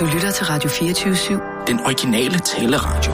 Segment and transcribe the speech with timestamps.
[0.00, 1.66] Du lytter til Radio 24-7.
[1.66, 3.12] Den originale taleradio.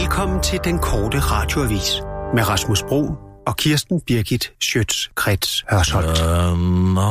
[0.00, 1.92] Velkommen til den korte radioavis
[2.34, 3.10] med Rasmus Bro
[3.46, 6.08] og Kirsten Birgit Schøtz-Krets Hørsholm.
[6.52, 7.04] Um, oh,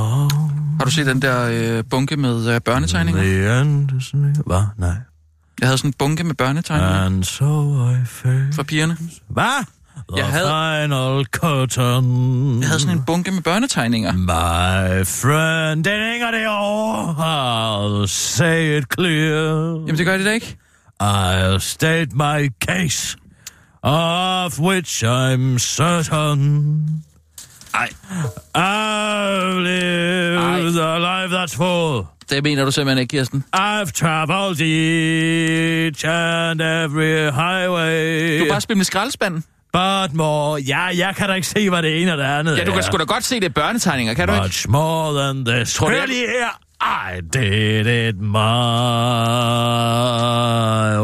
[0.80, 3.22] Har du set den der øh, bunke med øh, børnetegninger?
[4.46, 4.64] Hvad?
[4.78, 4.96] Nej.
[5.60, 8.54] Jeg havde sådan en bunke med børnetegninger And so I fell.
[8.54, 8.98] for pigerne.
[9.28, 9.66] Hvad?
[10.10, 10.48] The Jeg havde-
[10.88, 12.60] final curtain.
[12.60, 14.12] Jeg havde sådan en bunke med børnetegninger.
[14.12, 18.04] My friend, den hænger derovre.
[18.04, 19.74] I'll say it clear.
[19.80, 20.56] Jamen, det gør det da ikke.
[21.04, 23.18] I'll state my case,
[23.84, 26.86] of which I'm certain.
[27.74, 27.90] Ej,
[28.58, 32.06] I've lived a life that's full.
[32.30, 33.44] det mener du simpelthen ikke, Kirsten.
[33.56, 38.40] I've traveled each and every highway.
[38.40, 39.44] Du kan bare spille med skraldespanden.
[39.76, 42.64] But more, ja, jeg kan da ikke se, hvad det ene og det andet Ja,
[42.64, 44.44] du kan sgu da godt se, det er børnetegninger, kan du ikke?
[44.44, 45.74] Much more than this.
[45.74, 46.60] Tror Hør jeg- lige her.
[47.16, 48.38] I did it my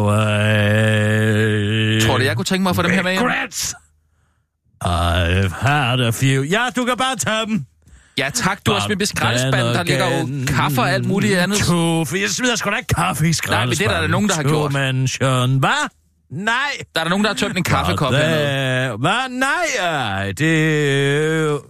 [0.08, 2.02] way.
[2.02, 3.24] Tror du, jeg kunne tænke mig at få dem her med hjem?
[3.24, 3.76] Regrets.
[4.86, 6.44] I've had a few.
[6.44, 7.66] Ja, du kan bare tage dem.
[8.18, 8.66] Ja, tak.
[8.66, 9.76] Du har spillet med skraldespanden.
[9.76, 11.58] Der ligger jo kaffe og alt muligt andet.
[11.58, 12.14] Tuf.
[12.14, 14.44] Jeg smider sgu da ikke kaffe i Nej, men det er der nogen, der har
[14.44, 14.72] gjort.
[15.60, 16.01] Hvad?
[16.32, 16.54] Nej.
[16.96, 18.98] Der er der nogen, der har tømt en kaffekop hernede.
[18.98, 19.30] Hvad?
[19.30, 20.46] Nej, ej, det...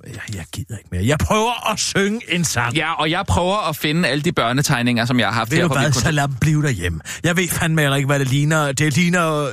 [0.08, 1.06] Jeg, jeg gider ikke mere.
[1.06, 2.76] Jeg prøver at synge en sang.
[2.76, 5.68] Ja, og jeg prøver at finde alle de børnetegninger, som jeg har haft Ved du
[5.68, 7.00] hvad, mit så lad dem blive derhjemme.
[7.24, 8.72] Jeg ved fandme heller ikke, hvad det ligner.
[8.72, 9.52] Det ligner øh,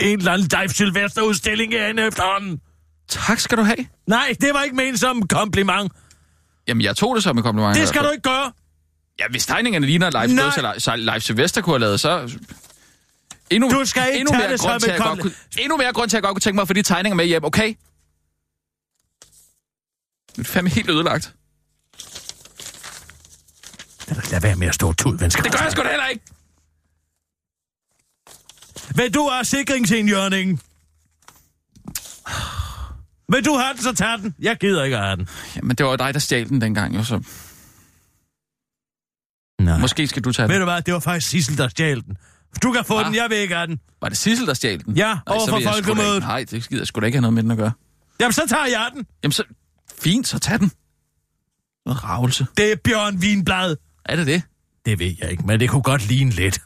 [0.00, 2.60] en eller anden Dive Sylvester-udstilling herinde efterhånden.
[3.08, 3.86] Tak skal du have.
[4.06, 5.92] Nej, det var ikke ment som kompliment.
[6.68, 7.76] Jamen, jeg tog det som en kompliment.
[7.76, 8.52] Det skal du ikke gøre.
[9.20, 12.30] Ja, hvis tegningerne ligner Live, Live Sylvester kunne have lavet, så...
[13.50, 15.76] Endnu, Du skal ikke endnu tage mere det grund til, at jeg godt kunne, Endnu
[15.76, 17.44] mere grund til, at jeg godt kunne tænke mig at få de tegninger med hjem,
[17.44, 17.74] okay?
[20.36, 21.34] Det er fandme helt ødelagt.
[24.30, 25.42] Lad være med at stå tud, vensker.
[25.42, 26.22] Det gør jeg sgu da heller ikke.
[28.96, 30.60] Vil du have sikringsindjørningen?
[33.28, 34.34] Vil du have den, så tag den.
[34.38, 35.28] Jeg gider ikke have den.
[35.56, 37.22] Jamen, det var jo dig, der stjal den dengang, jo, så
[39.60, 39.78] Nej.
[39.78, 40.60] måske skal du tage Ved den.
[40.60, 42.16] du hvad, det var faktisk Sissel, der stjal den.
[42.62, 43.04] Du kan få Hva?
[43.04, 43.80] den, jeg vil ikke have den.
[44.02, 44.96] Var det Sissel, der stjal den?
[44.96, 46.22] Ja, Nej, over så for vil jeg sgu da folkemødet.
[46.22, 47.72] Nej, det gider jeg sgu da ikke have noget med den at gøre.
[48.20, 49.06] Jamen, så tager jeg den.
[49.22, 49.44] Jamen, så...
[50.02, 50.72] Fint, så tag den.
[51.86, 52.46] Noget ravelse.
[52.56, 53.76] Det er Bjørn Vinblad.
[54.04, 54.42] Er det det?
[54.86, 56.60] Det ved jeg ikke, men det kunne godt ligne lidt.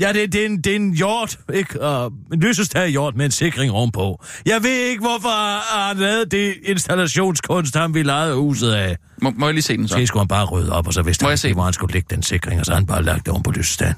[0.00, 1.82] Ja, det, det, er, en, det er en hjort, ikke?
[1.82, 4.24] Og en lysestager hjort med en sikring ovenpå.
[4.46, 8.96] Jeg ved ikke, hvorfor han lavede det installationskunst, han ville lege huset af.
[9.22, 9.96] Må, må jeg lige se den så?
[9.98, 12.06] Så skulle han bare rydde op, og så vidste Må han hvor han skulle lægge
[12.10, 13.94] den sikring, og så han bare lagt det oven på lysestagen.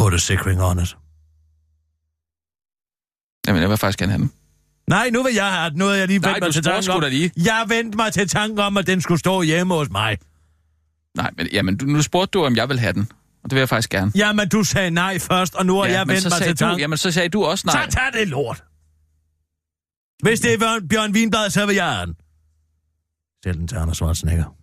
[0.00, 0.96] Put a sikring on it.
[3.46, 4.32] Jamen, jeg vil faktisk gerne have den.
[4.86, 7.02] Nej, nu vil jeg have har jeg lige Nej, vendt du mig til tanken om.
[7.10, 7.32] lige.
[7.36, 10.18] Jeg vendte mig til tanken om, at den skulle stå hjemme hos mig.
[11.16, 13.12] Nej, men jamen, du, nu spurgte du, om jeg vil have den.
[13.44, 14.12] Og det vil jeg faktisk gerne.
[14.14, 16.80] Jamen, du sagde nej først, og nu har jeg men vendt mig til tanken.
[16.80, 17.84] Jamen, så sagde du også nej.
[17.84, 18.64] Så tag det lort.
[20.22, 22.16] Hvis det er Bjørn, Bjørn Wienblad, så vil jeg have den.
[23.44, 24.59] Selv den til Anders Schwarzenegger.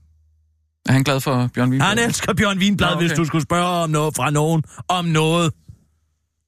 [0.87, 1.81] Er han glad for Bjørn Wien?
[1.81, 3.07] Han elsker Bjørn Wienblad, okay.
[3.07, 5.53] hvis du skulle spørge om noget fra nogen om noget.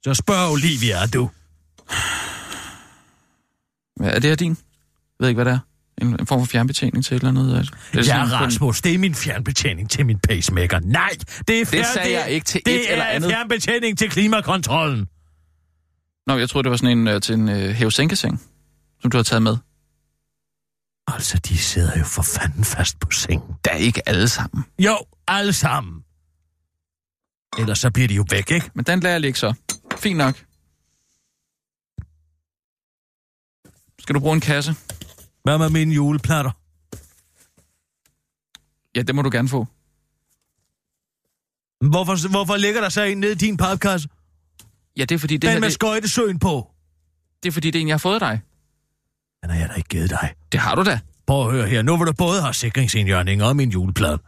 [0.03, 1.29] Så spørg Olivia, du.
[3.95, 4.50] Hvad er det her din?
[4.51, 4.57] Jeg
[5.19, 5.59] ved ikke, hvad det er.
[6.05, 7.57] En, en form for fjernbetjening til et eller andet?
[7.57, 7.73] altså.
[7.91, 10.79] Det er Ja, sådan Rasmus, det er min fjernbetjening til min pacemaker.
[10.79, 11.09] Nej,
[11.47, 13.29] det er fjern, sagde jeg ikke til det et eller er andet.
[13.31, 15.07] fjernbetjening til klimakontrollen.
[16.27, 18.41] Nå, jeg troede, det var sådan en uh, til en uh, hævesænkeseng,
[19.01, 19.57] som du har taget med.
[21.14, 23.56] Altså, de sidder jo for fanden fast på sengen.
[23.66, 24.66] Der er ikke alle sammen.
[24.80, 24.97] Jo,
[25.28, 26.03] alle sammen.
[27.59, 28.72] Ellers så bliver de jo væk, ikke?
[28.74, 29.53] Men den lader jeg ligge så.
[29.98, 30.46] Fint nok.
[34.00, 34.75] Skal du bruge en kasse?
[35.44, 36.52] Hvad med mine juleplatter?
[38.96, 39.68] Ja, det må du gerne få.
[41.90, 44.09] Hvorfor, hvorfor ligger der så en nede i din papkasse?
[44.98, 46.72] Ja, det er fordi, det, Den her, med det, skøjtesøen på.
[47.44, 48.42] det er fordi, det er en, jeg har fået dig.
[49.41, 50.33] Den har jeg da ikke givet dig.
[50.51, 51.00] Det har du da.
[51.27, 51.81] Prøv at høre her.
[51.81, 54.19] Nu vil du både have sikringsindjørning og min juleplade.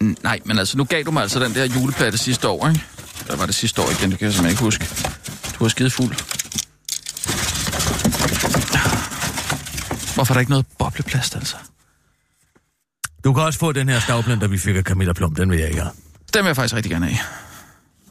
[0.00, 2.82] Mm, Nej, men altså, nu gav du mig altså den der juleplade sidste år, ikke?
[3.26, 4.10] Eller var det sidste år igen?
[4.10, 4.84] Det kan jeg simpelthen ikke huske.
[5.58, 6.10] Du har skide fuld.
[10.14, 11.56] Hvorfor er der ikke noget bobleplast, altså?
[13.24, 15.34] Du kan også få den her stavblender, vi fik af Camilla Plum.
[15.34, 15.92] Den vil jeg ikke have.
[16.34, 17.18] Den vil jeg faktisk rigtig gerne have.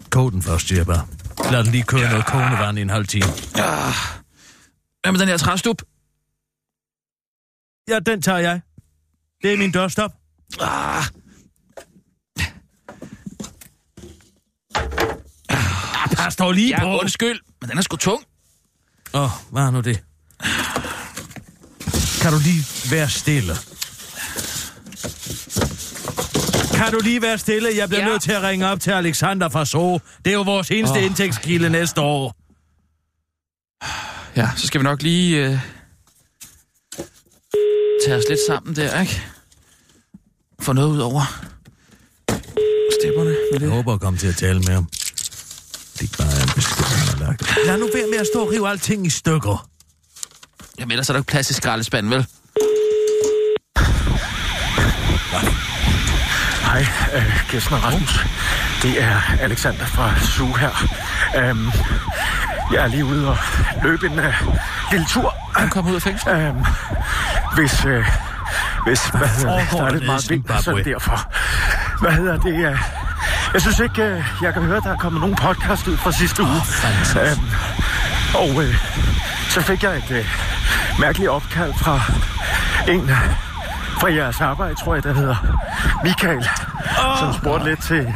[0.10, 1.06] Kog den først, siger jeg bare.
[1.52, 2.10] Lad den lige køre ja.
[2.10, 3.26] noget kogende vand i en halv time.
[3.58, 3.92] Ja.
[5.02, 5.82] Hvad med den her træstup?
[7.90, 8.62] Ja, den tager jeg.
[9.44, 10.12] Det er min dørstop.
[10.62, 11.04] Ah.
[16.18, 17.00] Der står lige Ja, på.
[17.00, 18.24] undskyld, men den er sgu tung.
[19.14, 20.04] Åh, oh, hvad er nu det?
[22.22, 23.54] Kan du lige være stille?
[26.76, 27.70] Kan du lige være stille?
[27.76, 28.10] Jeg bliver Ja.
[28.10, 29.94] nødt til at ringe op til Alexander fra So.
[29.94, 31.04] Det er jo vores eneste oh.
[31.04, 32.36] indtægtskilde næste år.
[34.38, 35.60] Ja, så skal vi nok lige øh,
[38.06, 39.22] tage os lidt sammen der, ikke?
[40.62, 41.22] Få noget ud over
[43.02, 43.70] stepperne med Jeg det.
[43.70, 44.86] håber at komme til at tale med ham.
[46.00, 47.56] Det er bare en besked, han har lagt.
[47.66, 49.70] Lad nu være med at stå og rive alting i stykker.
[50.80, 52.26] Jamen, ellers er der ikke plads i skraldespanden, vel?
[56.66, 56.86] Hej,
[57.16, 58.20] øh, Kirsten og Rasmus.
[58.82, 60.72] Det er Alexander fra SU her.
[61.38, 61.68] Øhm,
[62.72, 63.38] jeg er lige ude og
[63.84, 64.34] løbe en øh,
[64.92, 65.34] lille tur.
[65.56, 66.30] Han kom ud af fængsel.
[66.30, 66.66] Øhm,
[67.56, 68.06] hvis, øh,
[68.86, 71.32] hvis hvad hedder det, der er lidt meget vind, så derfor.
[72.02, 72.54] Hvad hedder det?
[72.54, 72.78] Øh,
[73.54, 76.12] jeg synes ikke, øh, jeg kan høre, at der er kommet nogen podcast ud fra
[76.12, 76.62] sidste uge.
[77.22, 77.50] Øhm,
[78.36, 78.76] og øh,
[79.50, 80.26] så fik jeg et øh,
[81.00, 82.02] mærkeligt opkald fra
[82.88, 83.12] en
[84.00, 85.36] fra jeres arbejde, tror jeg, der hedder
[86.04, 86.50] Michael,
[87.06, 87.20] oh.
[87.20, 88.14] som spurgte lidt til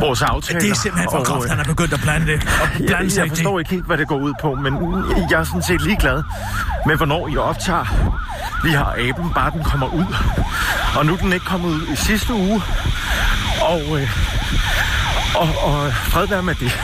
[0.00, 0.60] vores aftaler.
[0.60, 2.48] Det er simpelthen for øh, han er begyndt at blande det.
[2.62, 3.30] Og blande jeg, jeg det.
[3.30, 4.74] forstår ikke helt, hvad det går ud på, men
[5.30, 6.22] jeg er sådan set ligeglad
[6.86, 7.84] med, hvornår I optager.
[8.64, 10.14] Vi har aben, bare den kommer ud.
[10.98, 12.62] Og nu den ikke kommet ud i sidste uge.
[13.62, 14.10] Og, øh,
[15.36, 16.80] og, og fred være med det.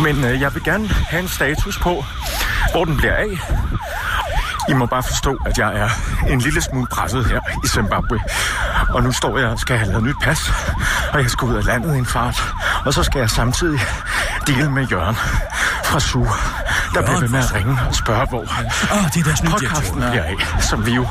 [0.00, 2.04] Men øh, jeg vil gerne have en status på,
[2.72, 3.40] hvor den bliver af.
[4.68, 5.88] I må bare forstå, at jeg er
[6.28, 8.20] en lille smule presset her i Zimbabwe.
[8.88, 10.50] Og nu står jeg og skal have lavet nyt pas,
[11.12, 12.42] og jeg skal ud af landet i en fart.
[12.84, 13.80] Og så skal jeg samtidig
[14.46, 15.16] dele med Jørgen
[15.84, 16.24] fra SU,
[16.94, 20.24] der bliver ved med at ringe og spørge, hvor Åh, det er deres podcasten bliver
[20.24, 21.06] af, som vi jo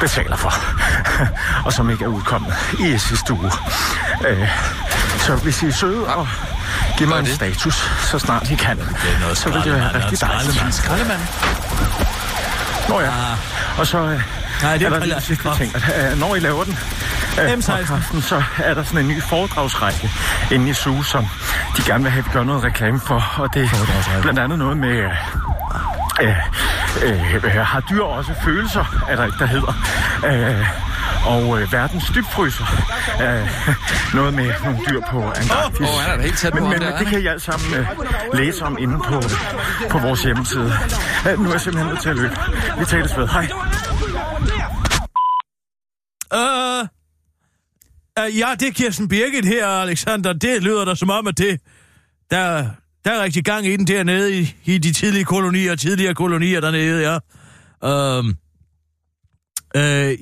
[0.00, 0.54] betaler for,
[1.64, 3.52] og som ikke er udkommet i sidste uge.
[4.28, 4.48] Øh,
[5.18, 6.28] så hvis I er søde og
[6.98, 7.34] giver mig en det?
[7.34, 8.78] status, så snart I kan,
[9.30, 10.74] er så vil det være rigtig dejligt.
[10.74, 11.20] Skraldemand.
[12.88, 13.10] Nå ja.
[13.78, 14.20] Og så øh,
[14.62, 15.56] Nej, det er er der lige sidste Askeladd.
[15.58, 16.78] ting, at øh, når I laver den,
[17.40, 17.76] øh, M16.
[17.76, 20.10] podcasten, så er der sådan en ny foredragsrække
[20.52, 21.26] inde i SUGE, som
[21.76, 23.34] de gerne vil have, at vi gør noget reklame for.
[23.38, 25.10] Og det er blandt andet noget med...
[26.22, 26.36] Øh,
[27.02, 29.72] øh, øh, har dyr også følelser, er der ikke, der hedder.
[30.26, 30.66] Øh,
[31.26, 32.64] og øh, verdens dybfryser.
[33.22, 33.50] Øh,
[34.14, 35.88] noget med nogle dyr på Antarktis.
[35.88, 37.74] Åh, han er da helt tæt på Men, men der, det kan I alt sammen
[37.74, 37.86] øh,
[38.34, 39.22] læse om inde på,
[39.90, 40.72] på vores hjemmeside.
[41.28, 42.36] Øh, nu er jeg simpelthen nødt til at løbe.
[42.78, 43.28] Vi tales ved.
[43.28, 43.48] Hej.
[46.34, 46.63] Øh,
[48.20, 50.32] Uh, ja, det er Kirsten Birgit her, Alexander.
[50.32, 51.60] Det lyder da som om, at det...
[52.30, 52.66] Der,
[53.04, 57.02] der er rigtig gang i den dernede i, i de tidlige kolonier, tidligere kolonier dernede,
[57.10, 57.18] ja.
[57.88, 58.36] Øhm,
[59.76, 60.18] øh,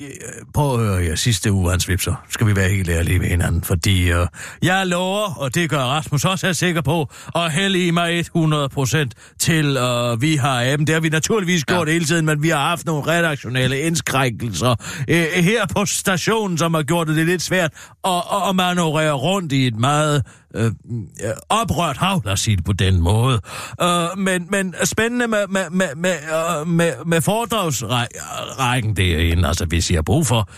[0.55, 3.63] prøv at høre her, sidste uge, Hans Vipser, skal vi være helt ærlige med hinanden,
[3.63, 4.27] fordi øh,
[4.63, 9.37] jeg lover, og det gør Rasmus også, er sikker på, at hælde i mig 100%
[9.39, 10.87] til, øh, vi har aben.
[10.87, 14.75] Det har vi naturligvis gjort hele tiden, men vi har haft nogle redaktionelle indskrænkelser
[15.09, 17.71] øh, her på stationen, som har gjort det lidt svært
[18.05, 20.23] at, at, at manøvrere rundt i et meget
[20.55, 20.73] øh,
[21.49, 23.41] oprørt hav, lad os sige det på den måde.
[23.83, 29.91] Øh, men, men spændende med, med, med, med, øh, med, med foredragsrækken derinde, altså hvis
[29.91, 30.51] I har brug for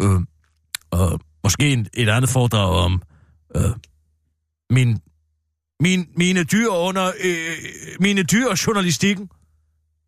[0.00, 0.20] øh,
[0.94, 3.02] øh, måske en, et andet foredrag om
[3.56, 3.70] øh,
[4.70, 4.98] min,
[5.80, 7.56] min, mine dyr under øh,
[8.00, 9.28] mine dyr og journalistikken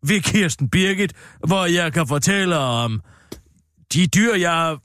[0.07, 1.13] ved Kirsten Birgit,
[1.47, 3.01] hvor jeg kan fortælle om
[3.93, 4.79] de dyr, jeg har,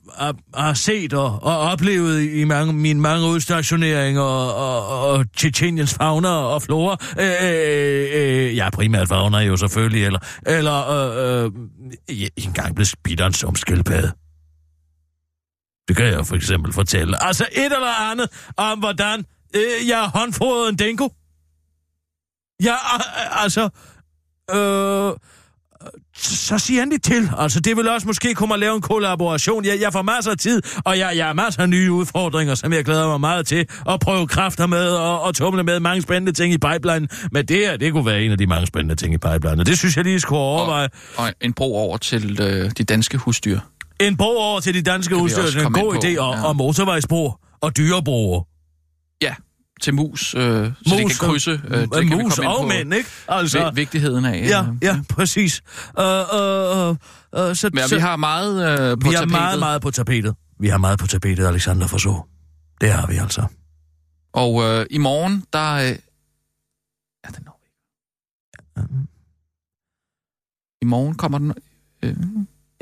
[0.55, 6.27] har, set og, og oplevet i mange, mine mange udstationeringer og, og, og Tjetjeniens fauna
[6.27, 6.97] og flora.
[7.19, 11.51] Øh, øh, øh ja, primært fauna jo selvfølgelig, eller, eller øh,
[12.09, 14.11] øh, jeg engang blev spidt som skildpadde.
[15.87, 17.23] Det kan jeg for eksempel fortælle.
[17.23, 21.09] Altså et eller andet om, hvordan øh, jeg håndfodrede en dingo.
[22.63, 23.69] Ja, øh, altså...
[24.55, 25.13] Øh,
[26.17, 27.29] så sig endelig til.
[27.37, 29.65] Altså, det vil også måske komme at lave en kollaboration.
[29.65, 32.73] Jeg, jeg får masser af tid, og jeg, jeg har masser af nye udfordringer, som
[32.73, 36.31] jeg glæder mig meget til at prøve kræfter med og, og tumle med mange spændende
[36.31, 37.07] ting i pipeline.
[37.31, 39.61] Men det her, det kunne være en af de mange spændende ting i pipeline.
[39.61, 40.89] Og det synes jeg lige skulle overveje.
[41.17, 43.59] Og en bro over til øh, de danske husdyr.
[43.99, 46.47] En bro over til de danske udstyr, også er en god idé, og, ja.
[46.47, 48.43] og motorvejsbro og dyrebroer.
[49.21, 49.33] Ja,
[49.81, 51.51] til mus, øh, så de kan krydse.
[51.67, 53.09] Øh, det kan vi mus komme ind og mænd, ikke?
[53.27, 54.47] Altså, Vi- vigtigheden af.
[54.49, 54.67] ja, øh.
[54.81, 55.61] ja, præcis.
[55.97, 59.31] Uh, uh, uh, uh, så, Men så, vi har meget øh, på vi har tapetet.
[59.31, 60.35] meget, meget på tapetet.
[60.59, 62.25] Vi har meget på tapetet, Alexander Forså.
[62.81, 63.45] Det har vi altså.
[64.33, 65.73] Og øh, i morgen, der...
[65.73, 65.83] Øh...
[65.85, 65.93] Ja,
[67.35, 67.67] den når vi
[68.81, 69.07] ikke.
[70.81, 71.53] I morgen kommer den...
[72.03, 72.15] Øh...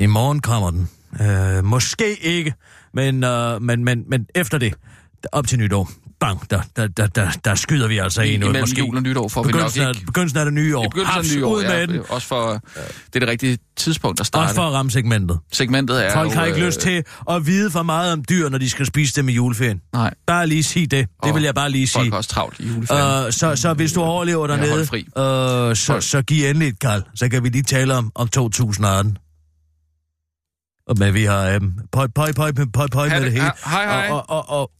[0.00, 0.88] I morgen kommer den.
[1.20, 2.54] Uh, måske ikke,
[2.94, 4.74] men, uh, men, men, men efter det,
[5.32, 5.90] op til nytår,
[6.20, 8.60] bang, der, der, der, der, der skyder vi altså I, en ud.
[8.60, 10.06] Måske jul og nytår får vi nok ikke...
[10.06, 10.84] begyndelsen af det nye år.
[10.84, 12.00] I begyndelsen af Haps, nytår, ud med ja, den.
[12.08, 12.50] også for...
[12.52, 14.44] Det er det rigtige tidspunkt at starte.
[14.44, 15.38] Også for at ramme segmentet.
[15.52, 18.58] Segmentet er Folk har ikke øh, lyst til at vide for meget om dyr, når
[18.58, 19.80] de skal spise dem i juleferien.
[19.92, 21.08] Nej, Bare lige sige det.
[21.22, 22.00] Det Og vil jeg bare lige sige.
[22.00, 23.26] folk har også travlt i juleferien.
[23.26, 25.00] Uh, så, så hvis du overlever Ja, dernede, fri.
[25.00, 27.02] uh, så, så giv endelig et kald.
[27.14, 29.16] Så kan vi lige tale om, om 2018.
[30.88, 33.50] Og men vi har um, pøj, pøj, pøj, pøj, pøj med det hele.
[33.64, 34.08] Hej, hej.
[34.10, 34.70] Og, og, og, og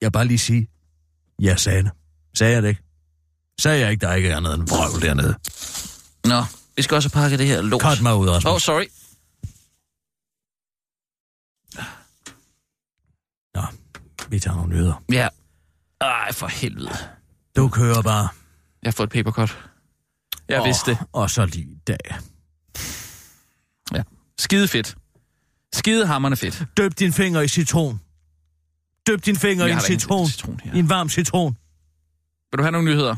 [0.00, 0.68] jeg bare lige sige,
[1.38, 1.92] jeg sagde det.
[2.34, 2.82] Sagde jeg det ikke?
[3.60, 5.34] Sagde jeg ikke, der ikke er andet end vrøvl dernede?
[6.24, 6.44] Nå,
[6.76, 7.82] vi skal også pakke det her lort.
[7.82, 8.48] Cut mig ud, Rasmus.
[8.48, 8.86] Åh, oh, sorry.
[13.54, 13.62] Nå,
[14.28, 15.02] vi tager nogle nyheder.
[15.12, 15.28] Ja.
[16.00, 16.90] Ej, for helvede.
[17.56, 18.28] Du kører bare.
[18.82, 19.58] Jeg har fået et papercut.
[20.48, 20.98] Jeg og, vidste det.
[21.12, 22.18] Og så lige i dag.
[23.92, 24.02] Ja.
[24.38, 24.96] Skide fedt.
[25.74, 26.64] Skide hammerne fedt.
[26.76, 28.00] Døb din finger i citron.
[29.06, 30.26] Døb din finger i en citron.
[30.28, 30.74] citron her.
[30.74, 31.56] I en varm citron.
[32.52, 33.16] Vil du have nogle nyheder?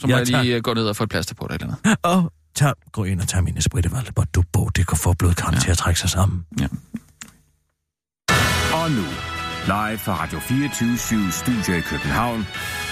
[0.00, 0.44] Så må Ja, jeg tak.
[0.44, 1.98] lige øh, gå ned og få et plaster på det eller andet.
[2.02, 5.54] Og tag, gå ind og tag mine sprittevalg, hvor du bog, det kan få blodkarren
[5.54, 5.60] ja.
[5.60, 6.46] til at trække sig sammen.
[6.60, 6.66] Ja.
[8.74, 9.04] Og nu,
[9.66, 10.98] live fra Radio 24
[11.32, 12.46] Studio i København.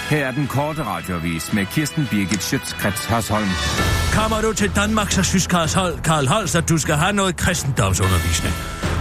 [0.09, 3.49] Her er den korte radiovis med Kirsten Birgit Schøtzgrads Hasholm.
[4.13, 7.37] Kommer du til Danmark, så synes Karl, Hol- Karl Holst, at du skal have noget
[7.37, 8.53] kristendomsundervisning.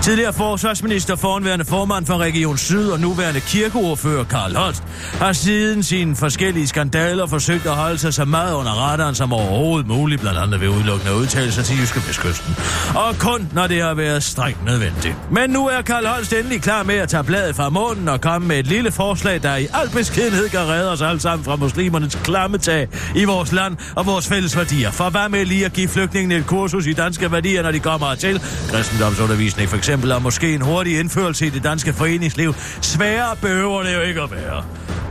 [0.03, 4.83] Tidligere forsvarsminister, foranværende formand for Region Syd og nuværende kirkeordfører Karl Holst
[5.15, 9.87] har siden sine forskellige skandaler forsøgt at holde sig så meget under radaren som overhovedet
[9.87, 12.57] muligt, blandt andet ved udelukkende udtalelser til Jyske Vestkysten.
[12.95, 15.17] Og kun når det har været strengt nødvendigt.
[15.31, 18.49] Men nu er Karl Holst endelig klar med at tage bladet fra munden og komme
[18.49, 22.15] med et lille forslag, der i al beskedenhed kan redde os alle sammen fra muslimernes
[22.15, 24.91] klammetag i vores land og vores fælles værdier.
[24.91, 28.09] For hvad med lige at give flygtningene et kursus i danske værdier, når de kommer
[28.09, 28.41] hertil?
[28.71, 32.55] Kristendomsundervisning for eksempel, er måske en hurtig indførelse i det danske foreningsliv.
[32.81, 34.65] Sværere behøver det jo ikke at være.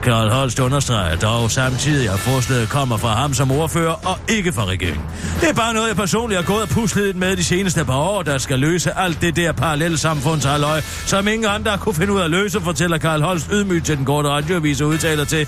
[0.04, 4.66] Karl Holst understreger dog samtidig, at forslaget kommer fra ham som ordfører og ikke fra
[4.66, 5.06] regeringen.
[5.42, 8.22] Det er bare noget, jeg personligt har gået og puslet med de seneste par år,
[8.22, 12.24] der skal løse alt det der parallelle samfundshalløj, som ingen andre kunne finde ud af
[12.24, 15.48] at løse, fortæller Karl Holst ydmygt til den korte radioavis og udtaler til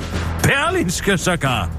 [0.43, 1.69] Berlinske sågar.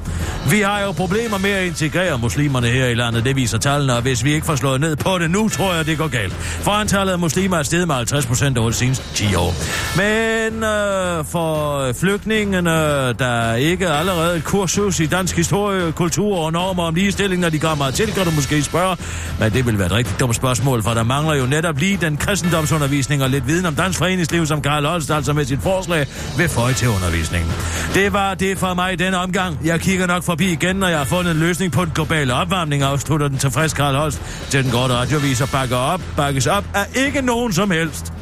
[0.50, 4.02] Vi har jo problemer med at integrere muslimerne her i landet, det viser tallene, og
[4.02, 6.32] hvis vi ikke får slået ned på det nu, tror jeg, det går galt.
[6.32, 9.54] For antallet af muslimer er steget med 50 procent over de seneste 10 år.
[9.96, 12.70] Men øh, for flygtningene,
[13.12, 17.58] der ikke allerede et kursus i dansk historie, kultur og normer om ligestilling, når de
[17.58, 18.96] kommer til, kan du måske spørge.
[19.40, 22.16] Men det vil være et rigtig dumt spørgsmål, for der mangler jo netop lige den
[22.16, 26.48] kristendomsundervisning og lidt viden om dansk foreningsliv, som Karl Holst altså med sit forslag vil
[26.48, 27.50] føje til undervisningen.
[27.94, 29.58] Det var det for mig i denne omgang.
[29.64, 32.82] Jeg kigger nok forbi igen, når jeg har fundet en løsning på den globale opvarmning,
[32.82, 36.86] afslutter den tilfreds Karl Holst til den korte radiovis og bakker op, bakkes op af
[36.94, 38.12] ikke nogen som helst.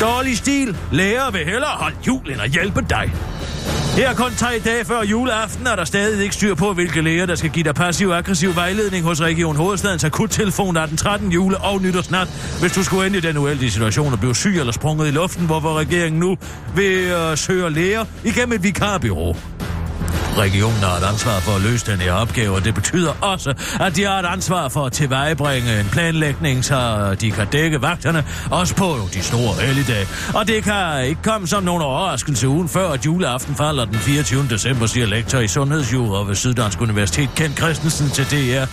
[0.00, 0.76] Dårlig stil.
[0.92, 3.12] Lærer vil hellere holde jul end at hjælpe dig.
[3.96, 7.34] Her kun tre dage før juleaften, er der stadig ikke styr på, hvilke læger, der
[7.34, 11.32] skal give dig passiv-aggressiv vejledning hos Region Hovedstadens akuttelefon af den 13.
[11.32, 12.28] jule og nytårsnat,
[12.60, 15.46] hvis du skulle ende i den uheldige situation og blive syg eller sprunget i luften,
[15.46, 16.36] hvorfor regeringen nu
[16.76, 19.36] vil øh, søge læger igennem et vikarbyrå.
[20.38, 23.96] Regionen har et ansvar for at løse den her opgave, og det betyder også, at
[23.96, 28.74] de har et ansvar for at tilvejebringe en planlægning, så de kan dække vagterne, også
[28.74, 30.06] på de store helligdage.
[30.34, 34.46] Og det kan ikke komme som nogen overraskelse ugen før, at juleaften falder den 24.
[34.50, 38.64] december, siger lektor i Sundhedsjura ved Syddansk Universitet, Kent Christensen til DR.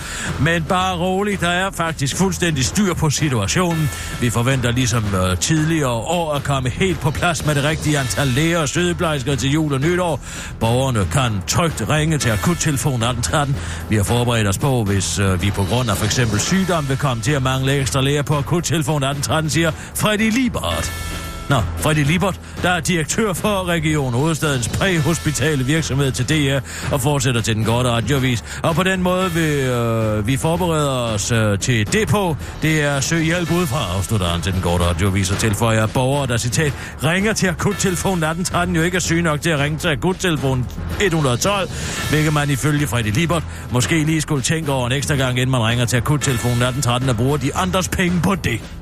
[0.43, 3.89] Men bare roligt, der er faktisk fuldstændig styr på situationen.
[4.21, 8.27] Vi forventer ligesom øh, tidligere år at komme helt på plads med det rigtige antal
[8.27, 10.19] læger og sygeplejersker til jul og nytår.
[10.59, 13.55] Borgerne kan trygt ringe til akuttelefon 1813.
[13.89, 16.97] Vi har forberedt os på, hvis øh, vi på grund af for eksempel sygdom vil
[16.97, 21.28] komme til at mangle ekstra læger på akuttelefon 1813, siger Freddy Liebert.
[21.49, 26.59] Nå, Freddy Libert, der er direktør for Region Hovedstadens præhospitale virksomhed til DR
[26.93, 28.59] og fortsætter til den gode radiovis.
[28.63, 32.37] Og på den måde vil øh, vi forbereder os øh, til det på.
[32.61, 36.27] Det er søg hjælp udefra, afslutter han til den gode radiovis og tilføjer at borgere,
[36.27, 39.87] der citat, ringer til akuttelefonen 1813 jo ikke er syge nok til at ringe til
[39.87, 40.65] akuttelefonen
[41.01, 41.69] 112,
[42.09, 45.61] hvilket man ifølge Freddy Libert måske lige skulle tænke over en ekstra gang, inden man
[45.61, 48.78] ringer til akuttelefonen 1813 og bruger de andres penge på det.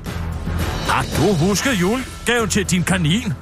[0.88, 3.32] Har du husket julegaven til din kanin?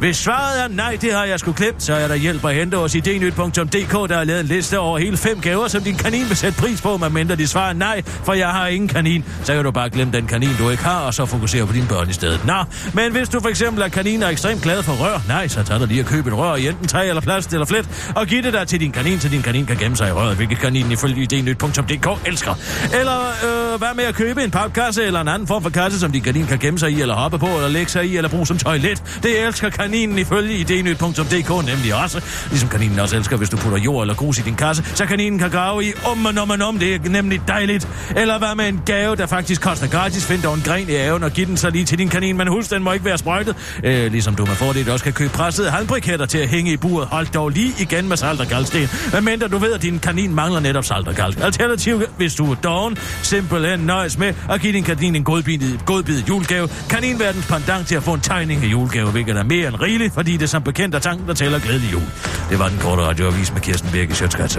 [0.00, 2.76] Hvis svaret er nej, det har jeg sgu klemt, så er der hjælp at hente
[2.76, 6.36] hos idnyt.dk, der har lavet en liste over hele fem gaver, som din kanin vil
[6.36, 9.24] sætte pris på, medmindre de svarer nej, for jeg har ingen kanin.
[9.44, 11.86] Så kan du bare glemme den kanin, du ikke har, og så fokusere på dine
[11.88, 12.40] børn i stedet.
[12.46, 12.64] Nå,
[12.94, 15.78] men hvis du for eksempel er kanin og ekstremt glad for rør, nej, så tager
[15.78, 18.42] du lige at købe et rør i enten træ eller plast eller flet, og giv
[18.42, 20.92] det der til din kanin, så din kanin kan gemme sig i røret, hvilket kaninen
[20.92, 22.54] ifølge idnyt.dk elsker.
[23.00, 26.12] Eller øh, hvad med at købe en papkasse eller en anden form for kasse, som
[26.12, 28.46] din kanin kan gemme sig i, eller hoppe på, eller lægge sig i, eller bruge
[28.46, 29.02] som toilet.
[29.22, 32.22] Det elsker kanin kaninen ifølge idnyt.dk nemlig også.
[32.50, 35.38] Ligesom kaninen også elsker, hvis du putter jord eller grus i din kasse, så kaninen
[35.38, 36.78] kan grave i om og om og om.
[36.78, 37.88] Det er nemlig dejligt.
[38.16, 40.26] Eller hvad med en gave, der faktisk koster gratis.
[40.26, 42.36] Find dog en gren i haven og giv den så lige til din kanin.
[42.36, 43.56] Men husk, den må ikke være sprøjtet.
[43.84, 47.08] Øh, ligesom du med fordel også kan købe pressede halmbriketter til at hænge i buret.
[47.08, 48.88] Hold dog lige igen med salt og galsten.
[49.12, 51.44] Men mindre du ved, at din kanin mangler netop salt og galt.
[51.44, 56.28] Alternativ, hvis du er doven, simpelthen nøjes med at give din kanin en godbidet, godbidet
[56.28, 56.68] julegave.
[56.90, 60.36] Kaninverdens pendant til at få en tegning af julegave, hvilket er mere end rigeligt, fordi
[60.36, 62.02] det som bekendt er tanken, der tæller glædelig jul.
[62.50, 64.56] Det var den korte radioavis med Kirsten Birke Sjøtskrets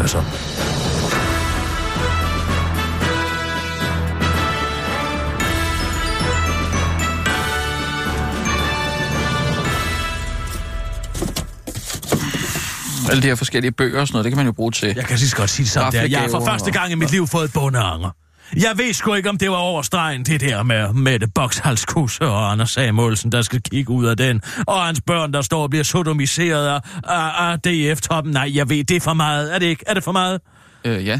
[13.10, 14.94] Alle de her forskellige bøger og sådan noget, det kan man jo bruge til.
[14.96, 16.08] Jeg kan lige så godt sige det sådan der.
[16.08, 18.10] Jeg har for første gang i mit liv fået bundeanger.
[18.55, 22.51] Jeg ved sgu ikke, om det var over stregen, det der med Mette Bokshalskusse og
[22.51, 25.84] Anders Samuelsen, der skal kigge ud af den, og hans børn, der står og bliver
[25.84, 28.34] sodomiseret af, af, af DF-toppen.
[28.34, 29.55] Nej, jeg ved, det er for meget.
[29.55, 29.84] Er det ikke?
[29.88, 30.41] Er det for meget?
[30.86, 31.20] Øh, ja.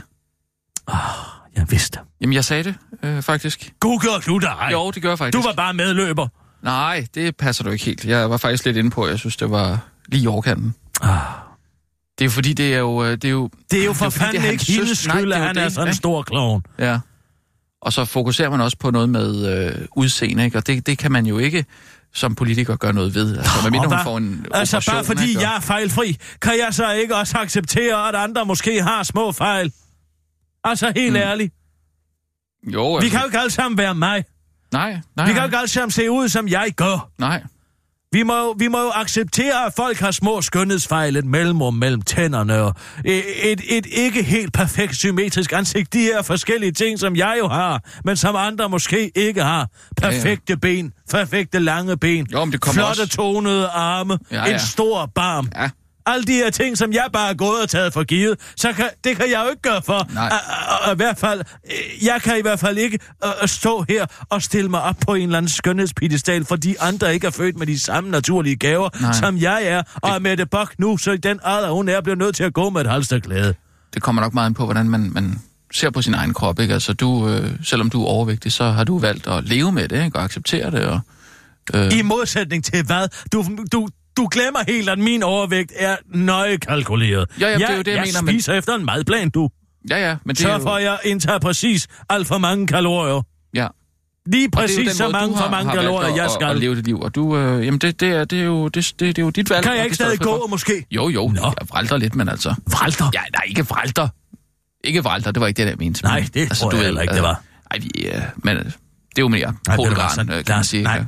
[1.55, 2.00] Jeg vidste.
[2.21, 3.73] Jamen, jeg sagde det, øh, faktisk.
[3.79, 4.69] God gjorde du dig.
[4.71, 5.43] Jo, det gør jeg faktisk.
[5.43, 6.27] Du var bare medløber.
[6.63, 8.05] Nej, det passer du ikke helt.
[8.05, 10.75] Jeg var faktisk lidt inde på, jeg synes, det var lige i overkanten.
[11.01, 11.09] Ah.
[12.17, 13.03] Det er jo fordi, det er jo...
[13.03, 15.41] øh, Det er jo, Det er jo for det er fanden ikke hendes skyld, at
[15.41, 16.63] han er sådan en stor klovn.
[16.79, 17.00] Ja.
[17.81, 19.45] Og så fokuserer man også på noget med
[19.81, 20.57] øh, udseende, ikke?
[20.57, 21.65] Og det, det kan man jo ikke
[22.13, 23.38] som politiker gøre noget ved.
[23.38, 24.03] Altså, medmindre Og hun hvad?
[24.03, 25.41] får en Altså bare fordi ikke?
[25.41, 29.73] Jeg er fejlfri, kan jeg så ikke også acceptere, at andre måske har små fejl?
[30.63, 31.15] Altså helt mm.
[31.17, 31.53] ærligt.
[32.73, 34.23] Jo, Vi altså, kan jo ikke alle sammen være mig.
[34.71, 37.09] Nej, nej, Vi kan jo ikke alle sammen se ud, som jeg gør.
[37.17, 37.43] nej.
[38.13, 42.01] Vi må, jo- vi må jo acceptere, at folk har små skønhedsfejl, et mellemrum mellem
[42.01, 42.74] tænderne og
[43.06, 45.94] et, et, et ikke helt perfekt symmetrisk ansigt.
[45.94, 49.68] De her forskellige ting, som jeg jo har, men som andre måske ikke har.
[49.98, 54.58] Perfekte ben, perfekte lange ben, Jo, men det flotte også- tonede arme, Ja, en ja.
[54.58, 55.50] stor barm.
[55.56, 55.70] Ja.
[56.05, 58.86] Alle de her ting, som jeg bare er gået og taget for givet, så kan,
[59.03, 60.08] det kan jeg jo ikke gøre for.
[60.13, 60.31] Nej.
[60.31, 64.05] Og- og- I hvert fald, øh, jeg kan i hvert fald ikke uh, stå her
[64.29, 67.67] og stille mig op på en eller anden skønhedspidestal, fordi andre ikke er født med
[67.67, 69.12] de samme naturlige gaver, Nej.
[69.13, 69.83] Som jeg er.
[70.01, 72.53] Og er Mette Bok nu, så i den alder, hun er, bliver nødt til at
[72.53, 73.53] gå med et halsterklæde.
[73.94, 75.40] Det kommer nok meget ind på, hvordan man, man
[75.74, 76.74] ser på sin egen krop, ikke?
[76.74, 80.05] Altså, du, øh, selvom du er overvægtig, så har du valgt at leve med det,
[80.05, 80.18] ikke?
[80.18, 81.00] Og acceptere det, og...
[81.74, 83.07] Øh, I modsætning til hvad?
[83.33, 83.87] Du, du,
[84.22, 87.29] du glemmer helt, at min overvægt er nøje kalkuleret.
[87.40, 89.29] Ja, ja, det er jeg, jo det, jeg jeg mener, men- spiser efter en madplan,
[89.29, 89.50] du.
[89.90, 90.70] ja, ja, men det Så jo...
[90.74, 93.22] at jeg indtager præcis alt for mange kalorier.
[93.53, 93.68] Ja.
[94.25, 96.48] Lige Og præcis så mange du for mange kalorier, jeg skal.
[96.48, 98.74] At leve dit liv, og du, øh, jamen det, det, er, det, er jo, det,
[98.75, 99.64] det, det er jo dit valg.
[99.64, 100.42] Kan og jeg ikke stadig jeg for.
[100.42, 100.86] gå, måske?
[100.92, 101.42] Jo, jo, Nå.
[101.44, 102.55] jeg vralter lidt, men altså...
[102.72, 103.05] Vralter?
[103.14, 104.07] Ja, nej, ikke vralter.
[104.84, 106.03] Ikke vralter, det var ikke det, jeg mente.
[106.03, 107.42] Nej, Men, det tror jeg heller ikke, det var.
[107.74, 110.84] Nej, øh, men øh, det er jo mere du så øh, kan man sige.
[110.84, 111.03] nej.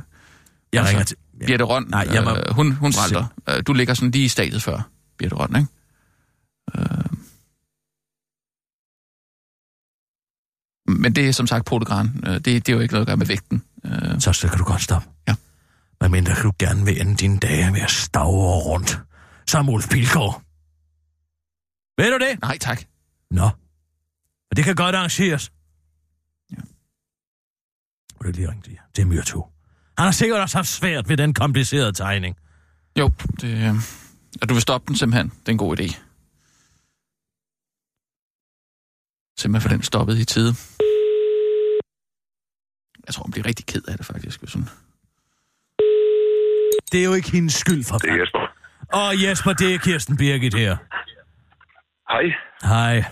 [0.72, 1.16] Jeg Altså, ringer til...
[1.46, 3.26] Birte Røn, Nej, jeg må- øh, hun, hun vralter.
[3.48, 5.68] Øh, du ligger sådan lige i stadiet før Birte Røn, ikke?
[6.74, 7.04] Øh.
[10.86, 12.24] Men det er som sagt polgran.
[12.26, 13.64] Øh, det, det er jo ikke noget at gøre med vægten.
[13.84, 15.08] Øh, Så, så kan du godt stoppe.
[15.28, 15.34] Ja.
[16.00, 18.98] Men mindre kan du gerne vil ende dine dage med at stavre rundt.
[19.46, 20.42] Som Ulf Pilgaard.
[21.98, 22.40] Ved du det?
[22.40, 22.82] nej, tak.
[23.30, 23.44] Nå.
[24.50, 25.52] Og det kan godt arrangeres.
[26.52, 26.56] Ja.
[28.14, 29.46] Må du lige ringe til, til Myrto?
[29.98, 32.36] Han har sikkert også haft svært ved den komplicerede tegning.
[32.98, 33.74] Jo, det, øh,
[34.42, 35.28] og du vil stoppe den simpelthen.
[35.28, 35.88] Det er en god idé.
[39.38, 40.54] Simpelthen for den stoppet i tide.
[43.06, 44.40] Jeg tror, hun bliver rigtig ked af det, faktisk.
[44.40, 44.68] Hvis hun...
[46.92, 48.38] Det er jo ikke hendes skyld for Det er Jesper.
[48.92, 50.76] Og Jesper, det er Kirsten Birgit her.
[52.10, 52.24] Hej.
[52.62, 53.04] Hej.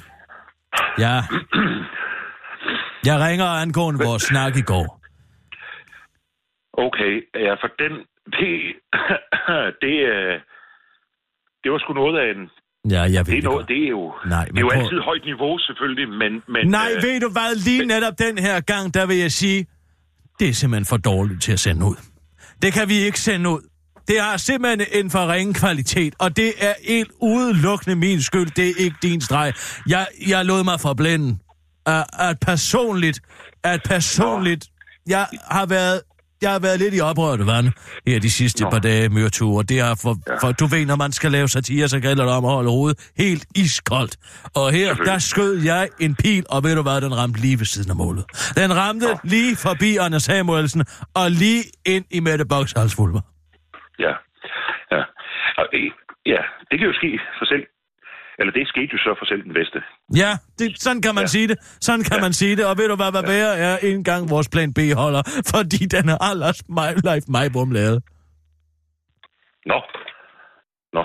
[0.99, 1.23] Ja.
[3.05, 5.02] Jeg ringer angående vores snak i går.
[6.87, 7.13] Okay,
[7.47, 7.93] ja, for den,
[8.39, 8.51] det,
[9.85, 10.35] det, øh,
[11.63, 12.51] det var sgu noget af en,
[12.91, 14.69] Ja, jeg ved det er, det noget, det er jo, Nej, det er men jo
[14.69, 18.39] prøv- altid højt niveau selvfølgelig, men, men Nej, øh, ved du hvad, lige netop den
[18.39, 19.67] her gang, der vil jeg sige,
[20.39, 21.97] det er simpelthen for dårligt til at sende ud.
[22.63, 23.61] Det kan vi ikke sende ud.
[24.09, 28.51] Det har simpelthen en for ringe kvalitet, og det er helt udelukkende min skyld.
[28.57, 29.53] Det er ikke din streg.
[29.89, 31.39] Jeg, jeg lod mig forblænde.
[31.87, 33.21] At, at personligt,
[33.65, 34.67] at personligt,
[35.07, 36.01] jeg har været,
[36.43, 37.67] jeg har været lidt i oprørte vand
[38.07, 38.71] her de sidste Nå.
[38.71, 41.89] par dage mørtur, og det har for, for, du ved, når man skal lave satire,
[41.89, 44.17] så gælder det om at holde hovedet helt iskoldt.
[44.57, 47.67] Og her, der skød jeg en pil, og ved du hvad, den ramte lige ved
[47.67, 48.25] siden af målet.
[48.57, 53.21] Den ramte lige forbi Anders Samuelsen, og lige ind i Mette Boks halsvulver.
[53.99, 54.13] ja,
[54.93, 55.03] ja.
[55.61, 55.91] Og, øh,
[56.27, 57.65] ja, det kan jo ske for selv,
[58.43, 59.79] eller det skete jo så for selv den bedste.
[60.23, 61.31] Ja, det, sådan kan man ja.
[61.31, 61.35] Ja.
[61.37, 61.57] sige det.
[61.87, 62.23] Sådan kan ja.
[62.27, 62.65] man sige det.
[62.71, 65.23] Og ved du hvad, hvad værre er ikke engang vores plan B holder,
[65.55, 67.99] fordi den er alders mig, Leif Majbom lavet.
[69.71, 69.79] Nå.
[70.97, 71.03] Nå.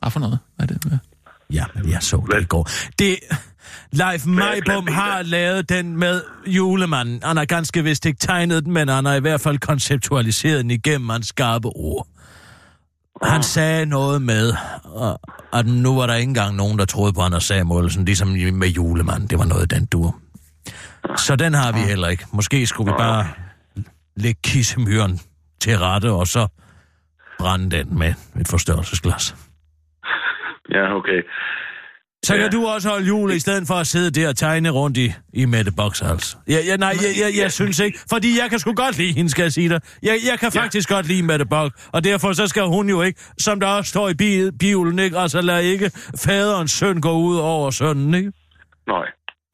[0.00, 0.38] Hvad for noget?
[0.56, 1.00] Hvad er det?
[1.52, 2.64] Ja, men jeg så det i går.
[2.98, 3.18] Det...
[3.92, 7.20] Leif Meibom har lavet den med julemanden.
[7.22, 10.70] Han har ganske vist ikke tegnet den, men han har i hvert fald konceptualiseret den
[10.70, 12.06] igennem hans skarpe ord.
[13.22, 14.52] Han sagde noget med,
[14.84, 15.20] og-
[15.52, 19.28] at nu var der ikke engang nogen, der troede på Anders Samuelsen, ligesom med julemanden.
[19.30, 20.16] Det var noget, den dur.
[21.16, 22.26] Så den har vi heller ikke.
[22.32, 23.26] Måske skulle vi bare
[24.16, 25.20] lægge kissemyren
[25.60, 26.46] til rette, og så
[27.38, 29.36] brænde den med et forstørrelsesglas.
[30.70, 31.20] Ja, okay.
[32.26, 32.48] Så kan Ja.
[32.48, 35.44] du også holde jul, i stedet for at sidde der og tegne rundt i, i
[35.44, 36.36] Mette Boxhals.
[36.48, 39.30] Ja, ja, nej, jeg, jeg, jeg synes ikke, fordi jeg kan sgu godt lide hende,
[39.30, 39.80] skal jeg sige dig.
[40.02, 43.20] Jeg, jeg kan faktisk godt lide Mette Box, og derfor så skal hun jo ikke,
[43.38, 45.18] som der også står i bi- Bibelen, ikke?
[45.18, 48.32] Altså lad ikke faderens søn gå ud over sønnen, ikke?
[48.88, 49.04] Nej.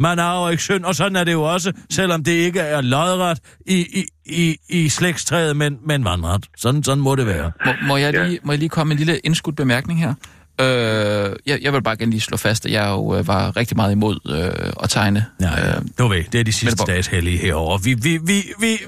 [0.00, 2.80] Man har jo ikke søn, og sådan er det jo også, selvom det ikke er
[2.80, 6.46] lodret i, i, i, i slægtstræet, men, men vandret.
[6.56, 7.52] Sådan, sådan må det være.
[7.66, 8.26] Må, må, jeg Ja.
[8.26, 10.14] lige, må jeg lige komme med en lille indskudt bemærkning her?
[10.62, 13.76] Øh, jeg, jeg vil bare gerne lige slå fast, at jeg jo øh, var rigtig
[13.76, 15.26] meget imod øh, at tegne.
[15.40, 15.76] Ja, ja.
[15.76, 16.86] Øh, Du ved, det er de sidste Box.
[16.86, 17.82] dages hellige herovre.
[17.82, 18.78] Vi, vi, vi, vi,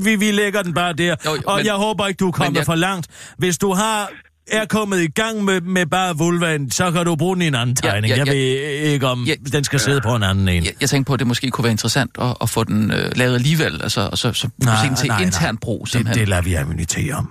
[0.00, 2.32] vi, vi lægger den bare der, Jo, jo, og men- jeg håber ikke, du er
[2.32, 3.06] kommet jeg- for langt.
[3.38, 4.10] Hvis du har
[4.52, 7.54] er kommet i gang med, med bare vulvaen, så kan du bruge den i en
[7.54, 8.10] anden Ja, tegning.
[8.10, 8.32] ja, jeg ja.
[8.32, 8.40] ved
[8.92, 9.34] ikke, om Ja.
[9.52, 10.64] den skal sidde på en anden en.
[10.64, 13.10] jeg, jeg tænkte på, at det måske kunne være interessant at, at få den øh,
[13.16, 16.20] lavet alligevel, altså, og så, så nej, se den til intern brug, det, simpelthen.
[16.20, 17.30] det lader vi ammunitere om.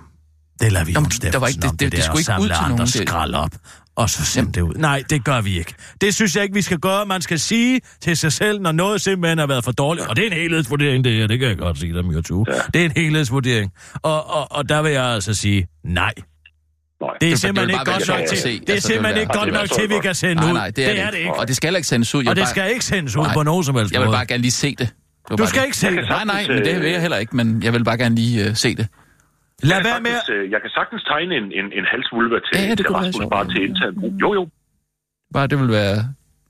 [0.60, 2.48] Det lader vi Jamen, der var ikke- det- om det- det der, skulle ikke ud
[2.48, 3.50] til andre nogen, det- skrald op.
[3.96, 4.74] Og så sende det ud.
[4.74, 5.74] Nej, det gør vi ikke.
[6.00, 7.06] Det synes jeg ikke, vi skal gøre.
[7.06, 10.06] Man skal sige til sig selv, når noget simpelthen har været for dårligt.
[10.06, 11.26] Og det er en helhedsvurdering, det her.
[11.26, 12.44] Det kan jeg godt sige dig, Mjørtu.
[12.48, 12.52] Ja.
[12.74, 13.72] Det er en helhedsvurdering.
[14.02, 16.12] Og, og, og der vil jeg altså sige nej.
[17.00, 17.10] Nej.
[17.20, 18.38] Det er det simpelthen ikke godt nok til.
[18.38, 20.54] Det er Altså, det simpelthen ikke det godt nok til, vi kan sende nej, ud.
[20.54, 21.34] nej, det er, det, ikke.
[21.34, 22.22] Og det skal ikke sendes ud.
[22.22, 23.34] Jeg Og det skal ikke sendes ud Nej.
[23.34, 24.88] på nogen som helst Jeg vil bare gerne lige se det.
[25.28, 25.66] det Du skal det.
[25.66, 26.04] ikke se det.
[26.08, 28.56] Nej, nej, men det vil jeg heller ikke, men jeg vil bare gerne lige uh,
[28.56, 28.86] se det.
[29.70, 32.52] Lad Jeg være med sagtens, øh, jeg kan sagtens tegne en, en, en halsvulva til,
[32.58, 34.12] Ja, ja, til Rasmus, bare til intern brug.
[34.24, 34.42] Jo, jo.
[35.34, 35.96] Bare det vil være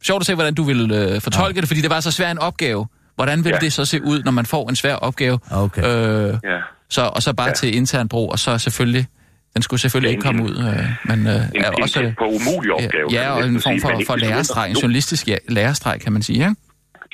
[0.09, 2.39] sjovt at se, hvordan du vil øh, fortolke det, fordi det var så svær en
[2.39, 2.83] opgave.
[3.19, 3.59] Hvordan vil Ja.
[3.65, 5.39] det så se ud, når man får en svær opgave?
[5.53, 5.83] Okay.
[5.83, 6.59] Øh, Ja.
[6.97, 7.53] så, og så bare Ja.
[7.61, 9.07] til intern brug, og så selvfølgelig...
[9.55, 12.01] Den skulle selvfølgelig Ja, ikke komme en- ud, øh, men øh, En, er en også...
[12.01, 13.07] tæt på umulig opgave.
[13.13, 14.19] Ja, og en form for, for mindre.
[14.29, 14.79] lærestreg, en Jo.
[14.83, 16.55] journalistisk ja, lærestreg, kan man sige, ikke?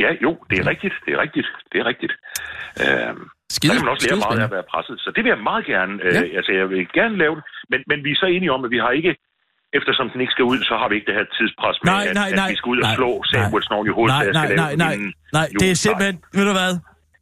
[0.04, 0.94] Ja, jo, det er rigtigt.
[1.06, 1.46] Det er rigtigt.
[1.72, 2.12] Det er rigtigt.
[2.82, 3.22] Øhm,
[3.56, 4.96] Skide, der kan man også lære meget af at være presset.
[5.04, 5.94] Så det vil jeg meget gerne.
[6.06, 6.22] Øh, Ja.
[6.38, 7.44] Altså, jeg vil gerne lave det.
[7.72, 9.12] Men, men vi er så enige om, at vi har ikke
[9.78, 12.14] eftersom den ikke skal ud, så har vi ikke det her tidspres med, Nej, at,
[12.22, 12.46] nej, nej.
[12.46, 14.94] at vi skal ud og nej, slå Samuelsen over i hovedet, Nej, nej, nej, nej,
[15.38, 16.72] nej, det er simpelthen, ved du hvad?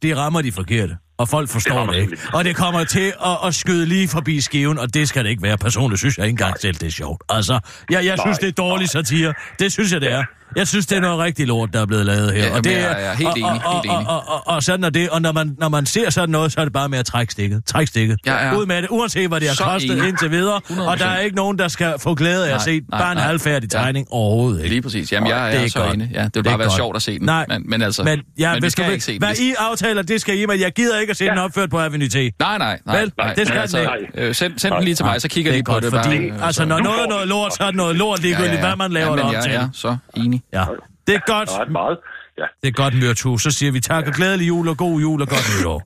[0.03, 0.93] Det rammer de forkerte.
[1.21, 2.17] Og folk forstår rammer det, ikke.
[2.33, 5.43] Og det kommer til at, at skyde lige forbi skiven, og det skal det ikke
[5.43, 5.57] være.
[5.57, 7.21] Personligt synes jeg ikke engang selv, det er sjovt.
[7.29, 7.55] Altså,
[7.93, 9.33] jeg, jeg synes, det er dårlig satire.
[9.59, 10.23] Det synes jeg, det er.
[10.55, 12.43] Jeg synes, det er noget rigtig lort, der er blevet lavet her.
[12.47, 13.97] Ja, og det jamen, jeg er helt enig, og, helt og, enig.
[14.09, 15.09] Og, og, og, og sådan er det.
[15.09, 17.31] Og når man, når man ser sådan noget, så er det bare med at trække
[17.33, 17.65] stikket.
[17.65, 18.17] Træk stikket.
[18.25, 18.55] Ja, ja.
[18.55, 20.07] Ud med det, uanset hvad det har Så kostet enig.
[20.09, 20.61] indtil videre.
[20.87, 21.23] Og der er 100%.
[21.23, 23.25] ikke nogen, der skal få glæde af at Nej, se nej, bare en nej.
[23.27, 23.79] halvfærdig Ja.
[23.79, 24.57] tegning overhovedet.
[24.59, 24.69] Ikke?
[24.69, 25.11] Lige præcis.
[25.11, 25.93] Jamen, jeg, Det jeg er, er så godt.
[25.93, 26.09] enig.
[26.13, 26.75] Ja, det vil Det er bare være godt.
[26.75, 27.25] sjovt at se den.
[27.25, 29.19] Nej, men, men altså, Men, ja, men vi skal ikke se den.
[29.21, 31.31] Hvad I aftaler, det skal I, men jeg gider ikke at se ja.
[31.31, 32.15] den opført på Avenue T.
[32.15, 32.99] Nej, nej, nej.
[32.99, 33.33] Vel, nej.
[33.33, 35.57] det skal men den altså, øh, send, send den lige til mig, så kigger det
[35.57, 36.03] jeg er lige på det.
[36.05, 38.21] fordi, bare, øh, altså, så- når noget er noget lort, så er det noget lort,
[38.21, 39.51] ligegyldigt, hvad man laver ja, det jeg til.
[39.53, 40.38] er så enig.
[40.53, 40.65] Ja,
[41.07, 41.49] det er godt.
[41.51, 41.97] Ret meget.
[42.37, 42.45] Ja.
[42.61, 43.37] Det er godt, Myrtu.
[43.37, 45.79] Så siger vi tak og glædelig jul og god jul og godt nytår.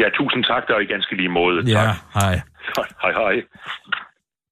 [0.00, 1.56] ja, tusind tak, der er i ganske lige måde.
[1.66, 1.96] Ja, Tak.
[2.14, 2.34] hej.
[3.02, 3.34] Hej, hej.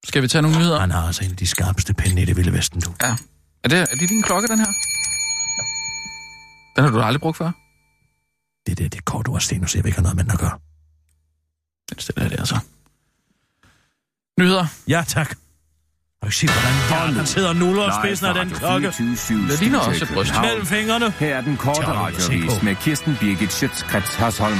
[0.05, 0.79] Skal vi tage nogle nyheder?
[0.81, 2.91] Han har altså en af de skarpeste pinde i det vilde vesten, du.
[3.03, 3.13] Ja.
[3.65, 4.73] Er det, er det din klokke, den her?
[6.77, 7.51] Den har du aldrig brugt før?
[8.67, 10.59] Det der, det er kort ord, Stenus, jeg vil ikke noget med den at gøre.
[11.91, 12.59] Den stiller jeg der så.
[14.41, 14.65] Nyheder.
[14.89, 15.37] Ja, tak.
[16.23, 18.89] Og se, hvordan han sidder og nuller og spidsen af den klokke.
[18.89, 20.33] Det ligner også bryst.
[20.41, 21.11] Mellem fingrene.
[21.11, 24.59] Her er den korte radiovis med Kirsten Birgit Schøtzgrads Hasholm.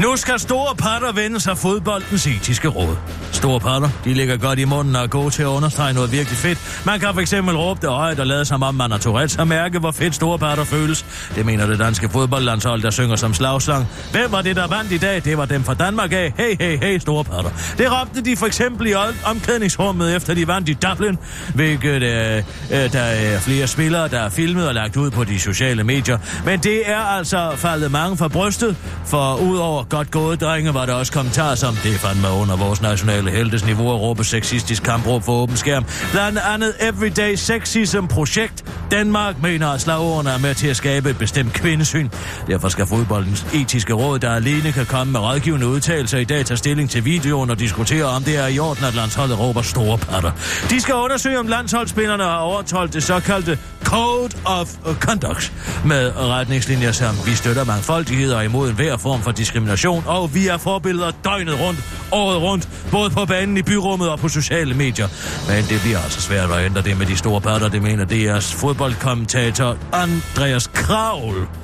[0.00, 2.96] Nu skal store patter vende sig fodboldens etiske råd.
[3.32, 6.38] Store patter, de ligger godt i munden og er gode til at understrege noget virkelig
[6.38, 6.82] fedt.
[6.86, 9.78] Man kan fx råbe det højt og lade som om man har Tourette's og mærke,
[9.78, 11.06] hvor fedt store patter føles.
[11.34, 13.86] Det mener det danske fodboldlandshold, der synger som slagsang.
[14.12, 15.24] Hvem var det, der vandt i dag?
[15.24, 16.32] Det var dem fra Danmark af.
[16.36, 17.50] Hey, hey, hey, store patter.
[17.78, 21.18] Det råbte de for eksempel i omklædningsrummet, efter de vandt i Dublin,
[21.54, 22.36] hvilket øh,
[22.70, 26.18] øh, der er flere spillere, der er filmet og lagt ud på de sociale medier.
[26.44, 30.94] Men det er altså faldet mange fra brystet, for udover godt gået drenge, var der
[30.94, 35.22] også kommentarer som, det er fandme under vores nationale heltes niveau at råbe sexistisk kampråb
[35.22, 35.84] for åben skærm.
[36.12, 38.64] Blandt andet Everyday Sexism Projekt.
[38.90, 42.08] Danmark mener, at slagordene er med til at skabe et bestemt kvindesyn.
[42.46, 46.58] Derfor skal fodboldens etiske råd, der alene kan komme med rådgivende udtalelser i dag, tage
[46.58, 50.32] stilling til videoen og diskutere, om det er i orden, at landsholdet råber store patter.
[50.70, 54.68] De skal undersøge, om landsholdsspillerne har overtrådt det såkaldte Code of
[55.00, 55.52] Conduct
[55.84, 60.46] med retningslinjer som vi støtter mangfoldighed og imod enhver form for diskrimination inspiration, og vi
[60.48, 61.80] er forbilleder døgnet rundt,
[62.12, 65.08] året rundt, både på banen i byrummet og på sociale medier.
[65.48, 68.56] Men det bliver altså svært at ændre det med de store parter, det mener DR's
[68.56, 71.59] fodboldkommentator Andreas Kravl.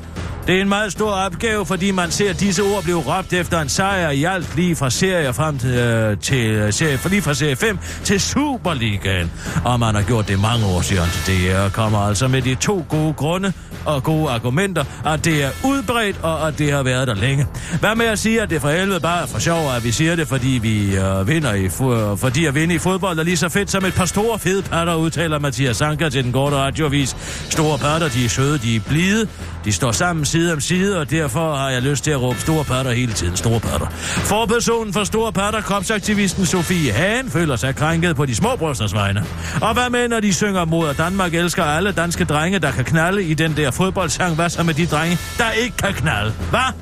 [0.46, 3.68] Det er en meget stor opgave, fordi man ser disse ord blive råbt efter en
[3.68, 7.56] sejr i alt lige fra serie frem til, øh, til øh, serie, lige fra serie
[7.56, 9.30] 5 til Superligaen.
[9.64, 11.68] Og man har gjort det mange år, siden han til DR.
[11.68, 13.52] Kommer altså med de to gode grunde
[13.84, 17.46] og gode argumenter, at det er udbredt og at det har været der længe.
[17.80, 20.16] Hvad med at sige, at det for helvede bare er for sjov, at vi siger
[20.16, 23.36] det, fordi vi øh, vinder i fo- øh, fordi at vinde i fodbold er lige
[23.36, 27.16] så fedt som et par store fede patter, udtaler Mathias Sanker til den korte radiovis.
[27.50, 29.28] Store patter, de er søde, de er blide,
[29.66, 32.64] de står sammen side om side, og derfor har jeg lyst til at råbe store
[32.64, 33.36] patter hele tiden.
[33.36, 33.86] Store patter.
[34.24, 39.24] Forpersonen for store patter, kropsaktivisten Sofie Hagen, føler sig krænket på de små brysters vegne.
[39.62, 42.84] Og hvad med, når de synger mod, at Danmark elsker alle danske drenge, der kan
[42.84, 44.34] knalde i den der fodboldsang?
[44.34, 46.34] Hvad så med de drenge, der ikke kan knalde?
[46.50, 46.72] Hvad?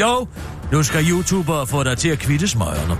[0.00, 0.28] Jo,
[0.72, 2.96] nu skal YouTubere få dig til at kvitte smøgerne.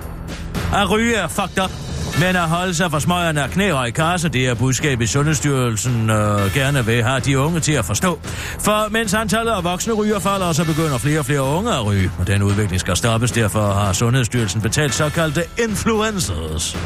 [0.74, 1.83] At ryge er fucked up,
[2.20, 6.10] men at holde sig for smøgerne af knæ og i kasse, det er budskabet Sundhedsstyrelsen
[6.10, 8.18] øh, gerne vil have de unge til at forstå.
[8.58, 12.10] For mens antallet af voksne ryger falder, så begynder flere og flere unge at ryge.
[12.18, 16.76] Og den udvikling skal stoppes, derfor har Sundhedsstyrelsen betalt såkaldte influencers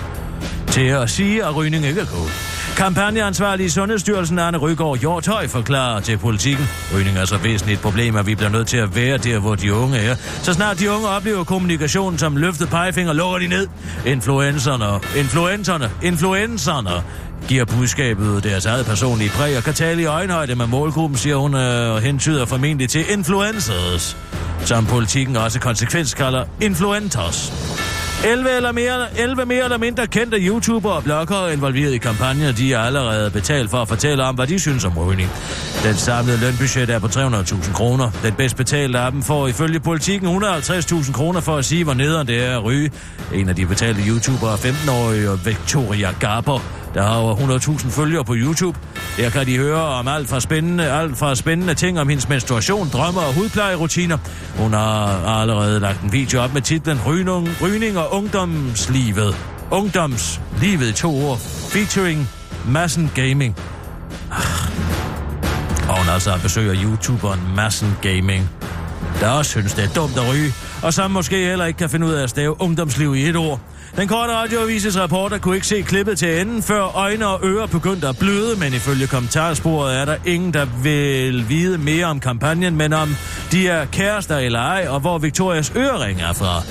[0.66, 2.57] til at sige, at rygning ikke er cool.
[2.78, 6.68] Kampagneansvarlig i Sundhedsstyrelsen, Arne Rygaard Hjortøj, forklarer til politikken.
[6.94, 9.54] Rygning er så væsentligt et problem, at vi bliver nødt til at være der, hvor
[9.54, 10.14] de unge er.
[10.42, 13.66] Så snart de unge oplever kommunikationen som løftet pegefinger, lukker de ned.
[14.06, 16.90] Influencerne, influencerne, influencerne
[17.48, 21.54] giver budskabet deres eget personlige præg og kan tale i øjenhøjde med målgruppen, siger hun,
[21.54, 24.16] øh, og hentyder formentlig til influencers,
[24.64, 27.52] som politikken også konsekvens kalder influencers.
[28.24, 32.72] 11 eller mere, 11 mere eller mindre kendte YouTubere og bloggere involveret i kampagner, de
[32.72, 35.30] er allerede betalt for at fortælle om, hvad de synes om rygning.
[35.84, 38.10] Den samlede lønbudget er på 300.000 kroner.
[38.22, 42.26] Den bedst betalte af dem får ifølge politikken 150.000 kroner for at sige, hvor nederen
[42.26, 42.90] det er at ryge.
[43.34, 46.60] En af de betalte YouTubere er 15-årige Victoria Garber,
[46.94, 48.78] der har over 100.000 følgere på YouTube.
[49.16, 52.88] Der kan de høre om alt fra spændende, alt fra spændende ting om hendes menstruation,
[52.92, 54.18] drømmer og hudplejerutiner.
[54.56, 59.36] Hun har allerede lagt en video op med titlen Rynung, Rygning og Ungdomslivet.
[59.70, 61.38] Ungdomslivet i to ord.
[61.72, 62.28] Featuring
[62.66, 63.56] Massen Gaming.
[64.30, 64.68] Ah.
[65.88, 68.50] Og hun altså besøger YouTuberen Massen Gaming,
[69.20, 72.06] der også synes, det er dumt at ryge, og som måske heller ikke kan finde
[72.06, 73.60] ud af at stave ungdomsliv i et ord.
[73.98, 78.08] Den korte radioavises reporter kunne ikke se klippet til enden, før øjne og ører begyndte
[78.08, 82.92] at bløde, men ifølge kommentarsporet er der ingen, der vil vide mere om kampagnen, men
[82.92, 83.16] om
[83.52, 86.62] de er kærester eller ej, og hvor Victorias ørering er fra.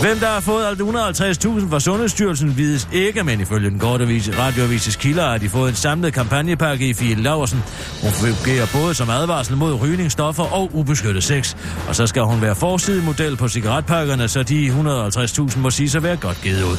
[0.00, 4.04] Hvem der har fået alt 150.000 fra Sundhedsstyrelsen vides ikke, men ifølge den korte
[4.38, 7.62] radioavises kilder har de fået en samlet kampagnepakke i Fie Laversen.
[8.02, 11.56] Hun fungerer både som advarsel mod rygning, stoffer og ubeskyttet sex,
[11.88, 16.16] og så skal hun være forsidemodel på cigaretpakkerne, så de 150.000 må sige sig være
[16.16, 16.76] godt givet ud.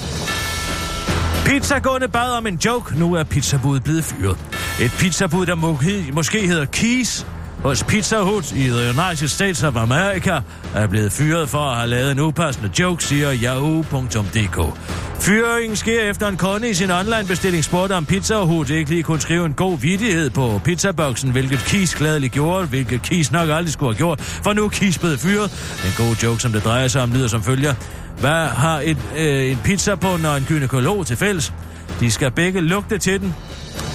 [1.46, 3.00] Pizzagående bad om en joke.
[3.00, 4.38] Nu er pizzabuddet blevet fyret.
[4.82, 7.26] Et pizzabud, der måske, måske hedder Keys,
[7.66, 10.42] hos Pizza Hut i The United States of America,
[10.76, 14.80] er blevet fyret for at have lavet en upassende joke, siger yahoo.dk.
[15.20, 19.22] Fyringen sker efter en kunde i sin online-bestilling spurgte om Pizza Hut ikke lige kunne
[19.22, 23.94] skrive en god vidighed på pizzaboksen, hvilket Kis gladeligt gjorde, hvilket Kis nok aldrig skulle
[23.94, 25.52] have gjort, for nu er Kis blevet fyret.
[25.86, 27.74] En god joke, som det drejer sig om, lyder som følger.
[28.20, 31.54] Hvad har et, øh, en pizza på, når en gynekolog til fælles?
[32.00, 33.36] De skal begge lugte til den,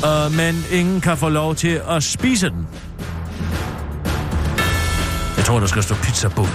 [0.05, 2.67] øh, men ingen kan få lov til at spise den.
[5.51, 6.47] Tror, der skal stå pizzabud.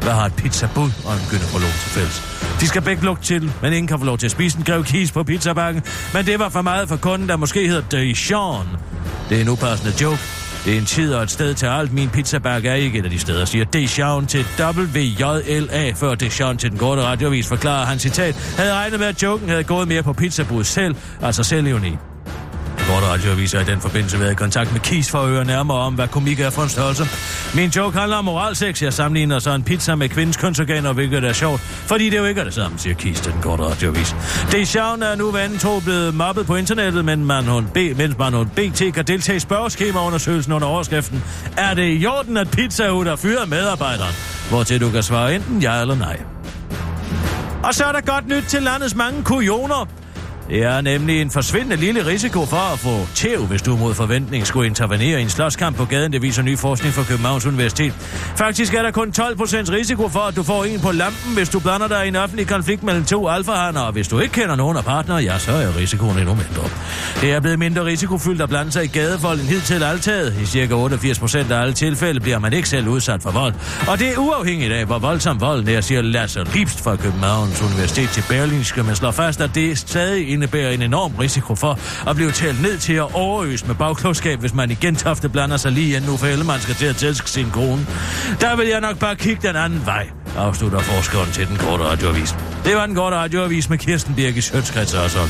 [0.00, 2.22] Hvad har et pizzabud og en gynekolog til fælles?
[2.60, 4.84] De skal begge lukke til, men ingen kan få lov til at spise en grev
[4.84, 5.82] kis på pizzabakken.
[6.14, 8.68] Men det var for meget for kunden, der måske hedder Dijon.
[9.28, 10.18] Det er en upassende joke.
[10.64, 11.92] Det er en tid og et sted til alt.
[11.92, 16.70] Min pizzabag er ikke et af de steder, siger Dijon til WJLA, før Dijon til
[16.70, 20.12] den korte radiovis forklarer han citat, havde regnet med, at joken havde gået mere på
[20.12, 21.96] pizzabud selv, altså selvironi.
[22.98, 25.78] Korte radioavis har i den forbindelse været i kontakt med Kis for at høre nærmere
[25.78, 27.04] om, hvad komik er for en størrelse.
[27.54, 28.82] Min joke handler om moralsex.
[28.82, 32.40] Jeg sammenligner så en pizza med kvindens kønsorganer, hvilket er sjovt, fordi det jo ikke
[32.40, 34.16] er det samme, siger Kis til den korte radioavis.
[34.50, 38.32] Det er nu vanden to blevet mobbet på internettet, men man hun B, mens man
[38.32, 41.24] hun BT kan deltage i spørgeskemaundersøgelsen under overskriften.
[41.56, 44.14] Er det i orden, at pizza har fyret medarbejderen?
[44.50, 46.20] Hvortil du kan svare enten ja eller nej.
[47.64, 49.88] Og så er der godt nyt til landets mange kujoner.
[50.48, 54.46] Det er nemlig en forsvindende lille risiko for at få tæv, hvis du mod forventning
[54.46, 57.92] skulle intervenere i en slåskamp på gaden, det viser ny forskning fra Københavns Universitet.
[58.36, 59.22] Faktisk er der kun 12%
[59.72, 62.48] risiko for, at du får en på lampen, hvis du blander dig i en offentlig
[62.48, 65.76] konflikt mellem to alfahander, og hvis du ikke kender nogen af partnere, ja, så er
[65.76, 66.68] risikoen endnu mindre.
[67.20, 70.34] Det er blevet mindre risikofyldt at blande sig i gadevold end hidtil altaget.
[70.42, 73.54] I cirka 88% af alle tilfælde bliver man ikke selv udsat for vold.
[73.88, 78.08] Og det er uafhængigt af, hvor voldsom volden er, siger Lasse Ribst fra Københavns Universitet
[78.08, 81.78] til Berlinske, men slår fast, at det stadig indebærer en enorm risiko for
[82.10, 85.72] at blive talt ned til at overøse med bagklogskab, hvis man igen Gentofte blander sig
[85.72, 87.86] lige inden Uffe Ellemann skal til at tælske sin kone.
[88.40, 92.36] Der vil jeg nok bare kigge den anden vej, afslutter forskeren til den korte radioavis.
[92.64, 95.28] Det var den korte radioavis med Kirsten Birgit Sjøtskrets og sådan.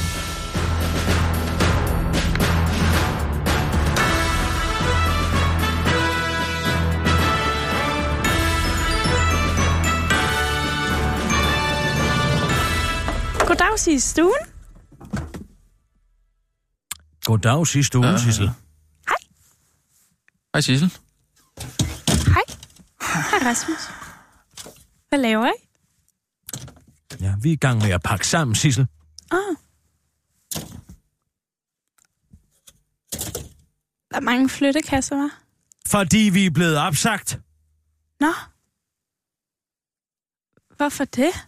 [13.47, 14.58] Goddag, sig stuen.
[17.29, 18.19] Goddag sidste uge.
[18.19, 18.51] Sissel.
[20.55, 20.93] Hej Sissel.
[22.27, 22.45] Hej.
[23.01, 23.79] Hej, Rasmus.
[25.09, 25.53] Hvad laver I?
[27.21, 28.87] Ja, vi er i gang med at pakke sammen, Sissel.
[29.31, 29.39] Ah.
[34.11, 35.43] Der er mange flyttekasser, var.
[35.89, 37.41] Fordi vi er blevet opsagt.
[38.21, 38.33] Nå.
[40.77, 41.48] Hvorfor det?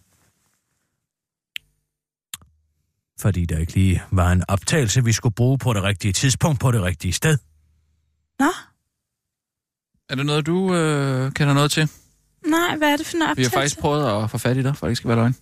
[3.21, 6.71] Fordi der ikke lige var en optagelse, vi skulle bruge på det rigtige tidspunkt på
[6.73, 7.39] det rigtige sted.
[8.39, 8.47] Nå.
[10.09, 11.91] Er det noget, du øh, kender noget til?
[12.47, 13.51] Nej, hvad er det for noget Vi har optagelse?
[13.51, 15.37] faktisk prøvet at få fat i dig, for det ikke skal være løgn.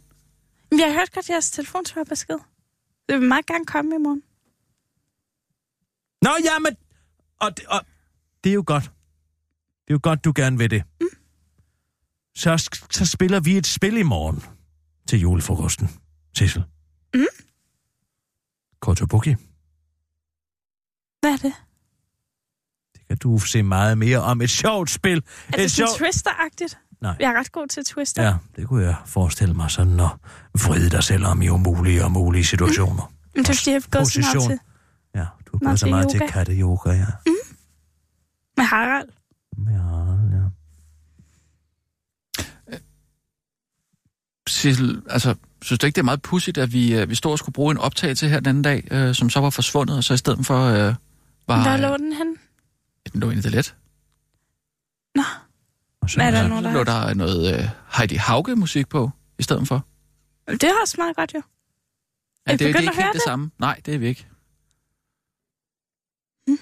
[0.70, 2.34] Vi har hørt godt jeres telefonsvarbesked.
[3.08, 4.22] Det vil meget gerne komme i morgen.
[6.22, 6.76] Nå, ja, men...
[7.40, 7.80] Og, det- og,
[8.44, 8.82] det er jo godt.
[8.84, 10.82] Det er jo godt, du gerne vil det.
[11.00, 11.06] Mm.
[12.36, 14.42] Så, så spiller vi et spil i morgen
[15.08, 15.90] til julefrokosten,
[16.36, 16.64] Sissel.
[17.14, 17.20] Mm.
[18.80, 19.34] Kotobuki.
[21.20, 21.52] Hvad er det?
[22.94, 24.42] Det kan du se meget mere om.
[24.42, 25.22] Et sjovt spil.
[25.48, 26.78] Er det et sådan twister-agtigt?
[27.00, 27.16] Nej.
[27.20, 28.22] Jeg er ret god til twister.
[28.22, 30.10] Ja, det kunne jeg forestille mig sådan at
[30.54, 33.12] vride dig selv om i umulige og mulige situationer.
[33.34, 34.60] Men det er fordi, jeg har gået så meget til
[35.14, 36.30] Ja, du har gået så til meget til yoga.
[36.30, 37.06] katte-yoga, ja.
[38.56, 39.08] med Harald.
[39.66, 40.42] Ja, ja.
[44.48, 47.38] Sissel, altså, synes du ikke, det er meget pudsigt, at vi, øh, vi stod og
[47.38, 50.14] skulle bruge en optagelse her den anden dag, øh, som så var forsvundet, og så
[50.14, 50.94] i stedet for øh,
[51.48, 51.62] var...
[51.62, 52.26] Hvor øh, lå den hen?
[53.12, 53.74] Den lå inde i det let.
[55.14, 55.22] Nå,
[56.02, 58.88] Og så Hvad er der Så nogen, der lå har- der noget øh, Heidi Hauge-musik
[58.88, 59.84] på, i stedet for.
[60.50, 61.42] det er også meget godt jo.
[62.46, 63.22] Ja, det, det er ikke helt det det?
[63.22, 63.50] samme.
[63.58, 64.26] Nej, det er vi ikke.
[66.46, 66.58] Hmm.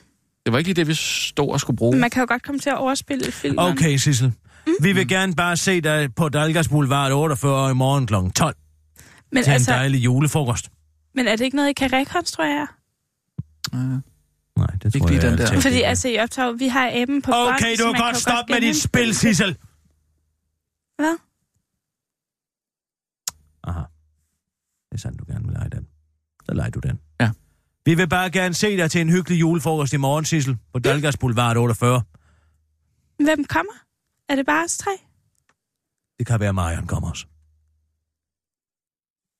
[0.46, 1.96] Det var ikke lige det, vi stod og skulle bruge.
[1.98, 3.58] Man kan jo godt komme til at overspille filmen.
[3.58, 4.32] Okay, Sissel.
[4.66, 4.72] Mm.
[4.82, 8.14] Vi vil gerne bare se dig på Dalgas Boulevard 48 i morgen kl.
[8.36, 8.56] 12
[9.32, 10.70] men, til altså, en dejlig julefrokost.
[11.14, 12.66] men er det ikke noget, I kan rekonstruere?
[13.74, 15.50] Øh, Nej, det Ikke tror lige jeg den der.
[15.50, 15.62] ikke.
[15.62, 18.52] Fordi altså, i optag, vi har aben på bånd, Okay, så du kan godt stoppe
[18.52, 19.14] med dit spil.
[19.14, 19.56] Sissel.
[20.96, 21.16] Hvad?
[23.64, 23.80] Aha.
[24.90, 25.86] Det er sandt, du gerne vil lege den.
[26.46, 27.00] Så leger du den.
[27.20, 27.30] Ja.
[27.84, 31.16] Vi vil bare gerne se dig til en hyggelig julefrokost i morgen, Sissel, på Dalgas
[31.16, 32.02] Boulevard 48.
[33.24, 33.72] Hvem kommer?
[34.28, 34.90] Er det bare os tre?
[36.18, 37.26] Det kan være, Marion kommer også.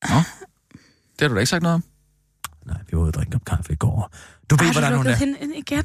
[0.09, 1.85] Det har du da ikke sagt noget om.
[2.66, 4.11] Nej, vi var ude og drikke op kaffe i går.
[4.51, 5.16] Du ved, du hvordan hun er.
[5.16, 5.85] hende ind igen?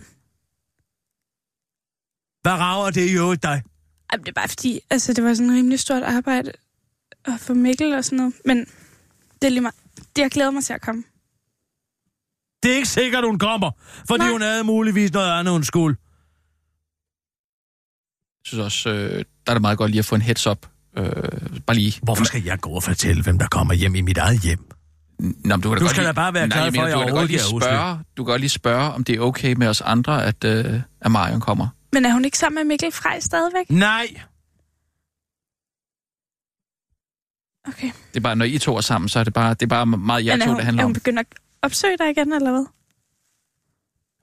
[2.41, 3.63] Hvad rager det i øvrigt dig?
[4.09, 6.51] Ej, det er bare fordi, altså, det var sådan en rimelig stort arbejde
[7.25, 8.33] at få Mikkel og sådan noget.
[8.45, 8.57] Men
[9.41, 9.75] det er lige meget.
[10.15, 11.03] Det, jeg glæder mig til at komme.
[12.63, 13.71] Det er ikke sikkert, hun kommer,
[14.07, 14.31] fordi Nej.
[14.31, 15.97] hun havde muligvis noget andet, hun skulle.
[18.39, 20.67] Jeg synes også, øh, der er det meget godt lige at få en heads up.
[20.97, 21.05] Øh,
[21.67, 21.99] bare lige.
[22.03, 24.59] Hvorfor skal jeg gå og fortælle, hvem der kommer hjem i mit eget hjem?
[25.19, 25.25] Nå,
[25.55, 26.07] men du kan, da Du godt skal lige...
[26.07, 28.41] da bare være glad for, at du jeg lige overhovedet kan spørge, Du kan godt
[28.41, 31.67] lige spørge, om det er okay med os andre, at, øh, at Marion kommer.
[31.93, 33.69] Men er hun ikke sammen med Mikkel Frej stadigvæk?
[33.69, 34.07] Nej,
[37.67, 37.91] Okay.
[38.13, 39.85] Det er bare, når I to er sammen, så er det bare, det er bare
[39.85, 40.87] meget jer er to, hun, det handler er om.
[40.89, 41.25] hun begyndt at
[41.61, 42.65] opsøge dig igen, eller hvad?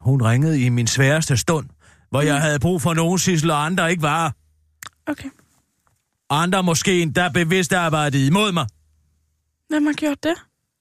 [0.00, 1.66] hun ringede i min sværeste stund,
[2.10, 4.34] hvor jeg havde brug for nogen sissel, og andre ikke var.
[5.06, 5.28] Okay.
[6.30, 8.66] Andre måske endda bevidst arbejdet imod mig.
[9.68, 10.34] Hvem har gjort det?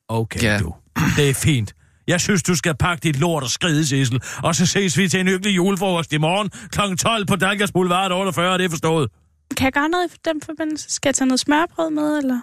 [0.08, 0.60] Okay, Ja.
[0.60, 0.76] du.
[1.18, 1.74] Det er fint.
[2.08, 4.22] Jeg synes, du skal pakke dit lort og skride, Sissel.
[4.44, 6.96] Og så ses vi til en hyggelig julefrokost i morgen kl.
[6.96, 9.10] 12 på Dalgas Boulevard 48, det er forstået.
[9.58, 10.90] Kan jeg gøre noget i den forbindelse?
[10.90, 12.42] Skal jeg tage noget smørbrød med, eller?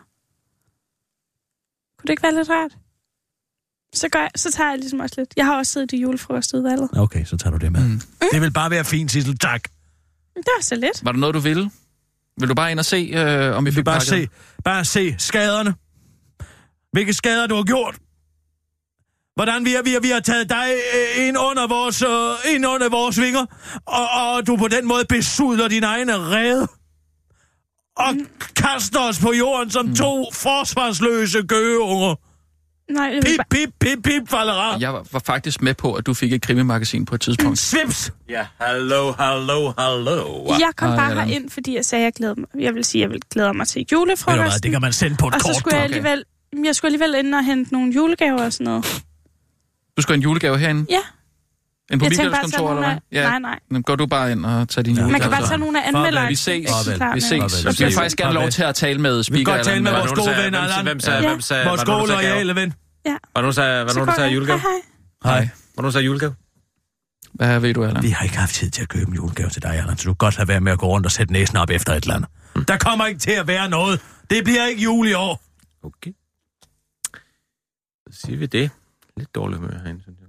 [1.98, 2.70] Kunne det ikke være lidt rart?
[3.94, 5.32] Så, gør jeg, så tager jeg ligesom også lidt.
[5.36, 6.90] Jeg har også siddet i julefrokostudvalget.
[6.96, 7.88] Okay, så tager du det med.
[7.88, 8.00] Mm.
[8.32, 9.38] Det vil bare være fint, Sissel.
[9.38, 9.62] Tak.
[10.34, 11.04] Det var så lidt.
[11.04, 11.70] Var der noget, du ville?
[12.40, 14.08] Vil du bare ind og se, øh, om vi fik bare pakket?
[14.08, 14.28] se,
[14.64, 15.74] bare se skaderne.
[16.92, 17.94] Hvilke skader du har gjort.
[19.34, 22.66] Hvordan vi har, vi har, vi har taget dig øh, ind under vores, øh, ind
[22.66, 23.46] under vores vinger,
[23.86, 26.68] og, og du på den måde besudler din egne rede.
[27.96, 28.14] Og
[28.56, 32.14] kaster os på jorden som to forsvarsløse gøgeunger.
[32.90, 33.46] Nej, jeg vil Pip, bare...
[33.50, 37.04] pip, pip, pip, falder Jeg var, var faktisk med på, at du fik et krimimagasin
[37.04, 37.58] på et tidspunkt.
[37.58, 38.12] Svips!
[38.28, 40.44] Ja, hallo, hallo, hallo.
[40.58, 41.28] Jeg kom Ej, bare Allan.
[41.28, 42.46] herind, fordi jeg sagde, at jeg, glæder mig.
[42.62, 44.62] jeg vil sige, at jeg vil glæder mig til Ved du hvad, julefrokosten.
[44.62, 45.56] det kan man sende på et og så kort.
[45.56, 46.24] skulle jeg alligevel...
[46.64, 49.02] Jeg skulle alligevel ind og hente nogle julegaver og sådan noget.
[49.96, 50.86] Du skal have en julegave herinde?
[50.90, 50.98] Ja,
[51.92, 53.00] En på jeg tænkte bare at Michaels tage kontor, nogle eller af...
[53.10, 53.22] hvad?
[53.22, 53.58] Nej, nej.
[53.70, 55.06] Men går du bare ind og tager din Ja.
[55.06, 55.48] Man kan bare så?
[55.48, 56.28] tage nogle af anmelderne.
[56.28, 56.70] Vi ses.
[57.14, 57.78] Vi ses.
[57.80, 59.44] Vi vil faktisk gerne lov til at tale med Vi speaker.
[59.44, 60.84] kan godt tale med vores gode ven, Allan.
[60.84, 61.28] Hvem sagde, Ja.
[61.28, 62.72] hvem sagde, Vores du gode sagde loyale ven.
[63.32, 64.34] Hvornår sagde, Så hvornår går du sagde jeg.
[64.36, 64.58] julegave?
[64.60, 64.70] Hej,
[65.24, 65.38] hej.
[65.40, 65.48] Hej.
[65.74, 66.34] Hvornår sagde julegave?
[67.34, 68.02] Hvad ved du, Allan?
[68.02, 70.10] Vi har ikke haft tid til at købe en julegave til dig, Allan, så du
[70.10, 72.14] kan godt have været med at gå rundt og sætte næsen op efter et eller
[72.14, 72.68] andet.
[72.68, 74.00] Der kommer ikke til at være noget.
[74.30, 75.42] Det bliver ikke jul i år.
[75.84, 76.12] Okay.
[78.10, 78.70] Så siger vi det.
[79.16, 80.23] Lidt dårligt humør herinde, synes jeg.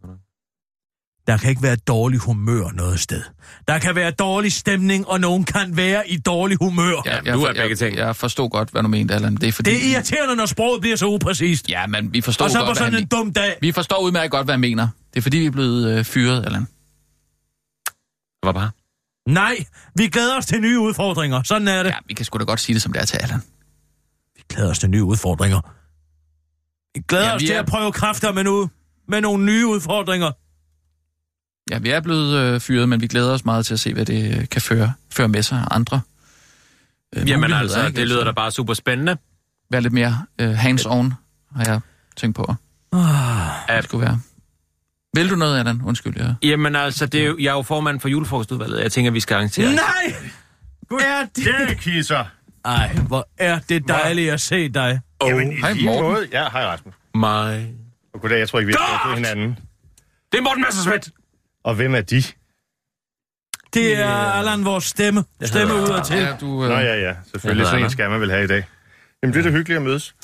[1.28, 3.22] Der kan ikke være dårlig humør noget sted.
[3.68, 7.02] Der kan være dårlig stemning, og nogen kan være i dårlig humør.
[7.06, 7.96] Ja, jeg, du er jeg, begge ting.
[7.98, 9.36] Jeg, jeg forstod godt, hvad du mente, Allan.
[9.36, 9.72] Det er fordi...
[9.72, 11.70] Det er irriterende, når sproget bliver så upræcist.
[11.70, 13.58] Ja, men vi forstår Og så godt, på hvad sådan han en dum dag.
[13.62, 14.88] Vi forstår udmærket godt, hvad jeg mener.
[15.14, 16.62] Det er fordi, vi er blevet øh, fyret, Allan.
[16.62, 18.72] Det var bare.
[19.30, 19.56] Nej,
[19.96, 21.44] vi glæder os til nye udfordringer.
[21.44, 21.90] Sådan er det.
[21.90, 23.40] Ja, vi kan sgu da godt sige det, som det er til Allan.
[24.36, 25.62] Vi glæder os til nye udfordringer.
[26.96, 28.70] Vi glæder Ja, os vi til er- at prøve kræfter med, nu,
[29.08, 30.32] med nogle nye udfordringer.
[31.72, 34.06] Ja, vi er blevet øh, fyret, men vi glæder os meget til at se, hvad
[34.06, 36.02] det øh, kan føre, føre med sig andre
[37.16, 38.00] øh, Jamen altså, ikke?
[38.00, 39.18] det lyder da bare super spændende.
[39.72, 41.14] Være lidt mere øh, hands-on,
[41.56, 41.80] har jeg
[42.18, 42.56] tænkt på.
[42.94, 44.20] Ah, Det skulle være.
[45.16, 45.82] Vil du noget, Allan?
[45.86, 46.36] Undskyld, jeg...
[46.44, 48.82] Jamen altså, det er jo, jeg er jo formand for julefrokostudvalget.
[48.82, 49.72] Jeg tænker, vi skal arrangere.
[49.76, 50.16] Nej!
[50.92, 51.46] Er det...
[51.70, 52.24] Det kisser.
[52.66, 55.00] Ej, hvor er det dejligt at se dig.
[55.20, 56.02] Oh, Jamen, i hej, Morten.
[56.04, 56.28] måde.
[56.32, 56.94] Ja, hej Rasmus.
[57.16, 57.22] my.
[58.14, 59.60] Og goddag, jeg tror ikke, vi har hinanden.
[60.32, 61.10] Det er Morten Messersmith!
[61.66, 62.24] Og hvem er de?
[63.74, 65.24] Det er Allan vores stemme.
[65.44, 66.18] Stemme ud og til.
[66.18, 67.68] Ja, du, øh, Nå ja, ja, selvfølgelig.
[67.68, 68.64] Sådan en skal man vel have i dag.
[69.24, 70.16] Jamen, det er da hyggeligt at mødes.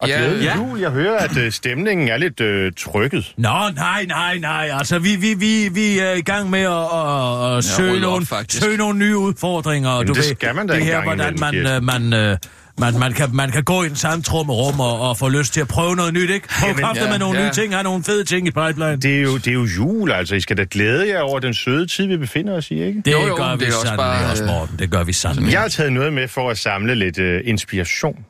[0.00, 0.56] Og Ja, glædelig ja.
[0.56, 0.80] jul.
[0.80, 3.34] Jeg hører, at øh, stemningen er lidt øh, trykket.
[3.36, 4.70] Nå, nej, nej, nej.
[4.72, 8.26] Altså, vi, vi, vi, vi er i gang med at, at, at søge, op, nogle,
[8.26, 8.62] faktisk.
[8.62, 9.90] søge nogle nye udfordringer.
[9.90, 12.36] og Jamen, du det ved, skal man da det her, hvordan man, øh, man, øh,
[12.78, 15.68] man, man, kan, man kan gå i en samtrummerum og, og få lyst til at
[15.68, 16.48] prøve noget nyt, ikke?
[16.48, 17.44] Prøve Jamen, kræfter ja, med nogle ja.
[17.44, 18.92] nye ting, have nogle fede ting i pipeline.
[18.92, 20.34] Det, Det er, jo, det er jo jul, altså.
[20.34, 23.02] I skal da glæde jer over den søde tid, vi befinder os i, ikke?
[23.04, 24.78] det Jo, jo, gør vi det er også sandelig bare, også, øh, Morten.
[24.78, 25.52] Det gør vi sandelig.
[25.52, 28.24] Jeg har taget noget med for at samle lidt øh, inspiration.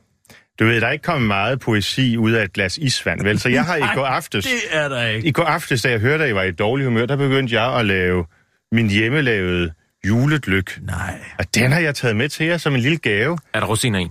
[0.61, 3.39] Du ved, der er ikke kommet meget poesi ud af et glas isvand, vel?
[3.39, 4.45] Så jeg har i går aftes...
[4.45, 5.29] Det er der ikke.
[5.29, 7.79] I går aftes, da jeg hørte, at I var i dårlig humør, der begyndte jeg
[7.79, 8.25] at lave
[8.73, 9.71] min hjemmelavede
[10.07, 10.79] juledlyk.
[10.83, 11.21] Nej.
[11.39, 13.39] Og den har jeg taget med til jer som en lille gave.
[13.55, 14.09] Er der rosiner i?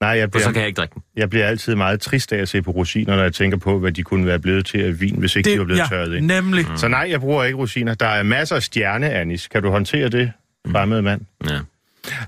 [0.00, 1.02] Nej, jeg For så kan bliver, jeg ikke drikke den.
[1.16, 3.92] jeg bliver altid meget trist af at se på rosiner, når jeg tænker på, hvad
[3.92, 6.26] de kunne være blevet til af vin, hvis ikke de var blevet ja, tørret ind.
[6.26, 6.66] nemlig.
[6.76, 7.94] Så nej, jeg bruger ikke rosiner.
[7.94, 9.48] Der er masser af stjerneanis.
[9.48, 10.32] Kan du håndtere det,
[10.70, 11.20] fremmede mand?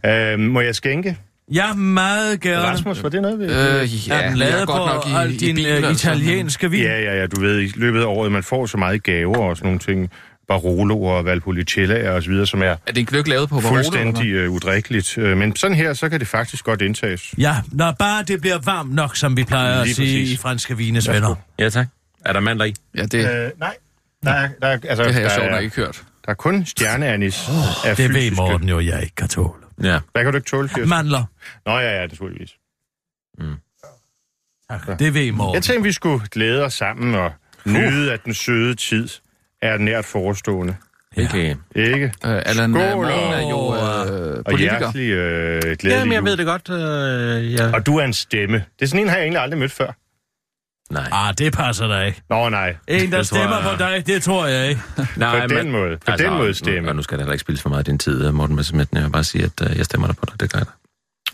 [0.04, 0.32] Ja.
[0.32, 1.16] Øh, må jeg skænke?
[1.52, 2.66] Ja, meget gerne.
[2.66, 3.44] Rasmus, var det noget, vi...
[3.44, 5.76] Øh, er ja, den er lavet på godt nok i, al i din bil, øh,
[5.76, 5.90] altså.
[6.10, 6.82] italienske vin?
[6.82, 9.56] Ja, ja, ja, du ved, i løbet af året, man får så meget gaver og
[9.56, 10.10] sådan nogle ting.
[10.48, 13.68] Barolo og Valpolicella og så videre, som er Er det en gløk lavet på Barolo,
[13.78, 15.18] eller fuldstændig øh, udrikkeligt.
[15.18, 17.34] Øh, Men sådan her, så kan det faktisk godt indtages.
[17.38, 20.32] Ja, når bare det bliver varmt nok, som vi plejer at Lige sige præcis.
[20.32, 21.34] i franske vines venner.
[21.58, 21.86] Ja, tak.
[22.24, 22.74] Er der mandler i?
[22.96, 23.14] Ja, det,
[23.44, 23.76] Øh, nej,
[24.22, 26.02] der er, der, er, altså, det har jeg der, sjovt nok er, ikke hørt.
[26.24, 28.36] der er kun stjerneanis oh, af Det ved fysiske.
[28.36, 29.62] Morten jo, jeg ikke kan tåle.
[29.82, 29.98] Ja.
[30.12, 30.88] Hvad kan du ikke tåle, Kirsten?
[30.88, 31.24] Mandler.
[31.66, 32.50] Nå ja, ja, naturligvis.
[34.70, 34.98] Tak.
[34.98, 35.62] Det ved Jeg Morten.
[35.62, 37.32] tænkte, vi skulle glæde os sammen og
[37.64, 39.08] nyde, at den søde tid
[39.62, 40.76] er nært forestående.
[41.18, 41.54] Okay.
[41.76, 42.04] Ikke?
[42.24, 44.78] Øh, Allan Skål, øh, Morten er jo og- øh, Og politiker.
[44.78, 46.28] hjertelig øh, glædelig Jamen, jeg jul.
[46.28, 46.70] ved det godt.
[46.70, 47.72] Øh, ja.
[47.74, 48.56] Og du er en stemme.
[48.78, 49.90] Det er sådan en, har jeg egentlig aldrig mødt før.
[50.94, 51.08] Nej.
[51.12, 52.22] Ah, det passer dig ikke.
[52.30, 52.76] Nå, nej.
[52.88, 54.80] En, der Det tror stemmer jeg- på dig, det tror jeg ikke.
[55.16, 55.96] Nej, På den måde.
[56.06, 56.88] På den måde stemme.
[56.90, 58.88] Og nu skal der heller ikke spilles for meget af din tid, øh, Morten Messerschmidt.
[58.92, 60.40] Jeg vil bare sige, at øh, jeg stemmer dig på dig.
[60.40, 60.72] Det gør jeg da.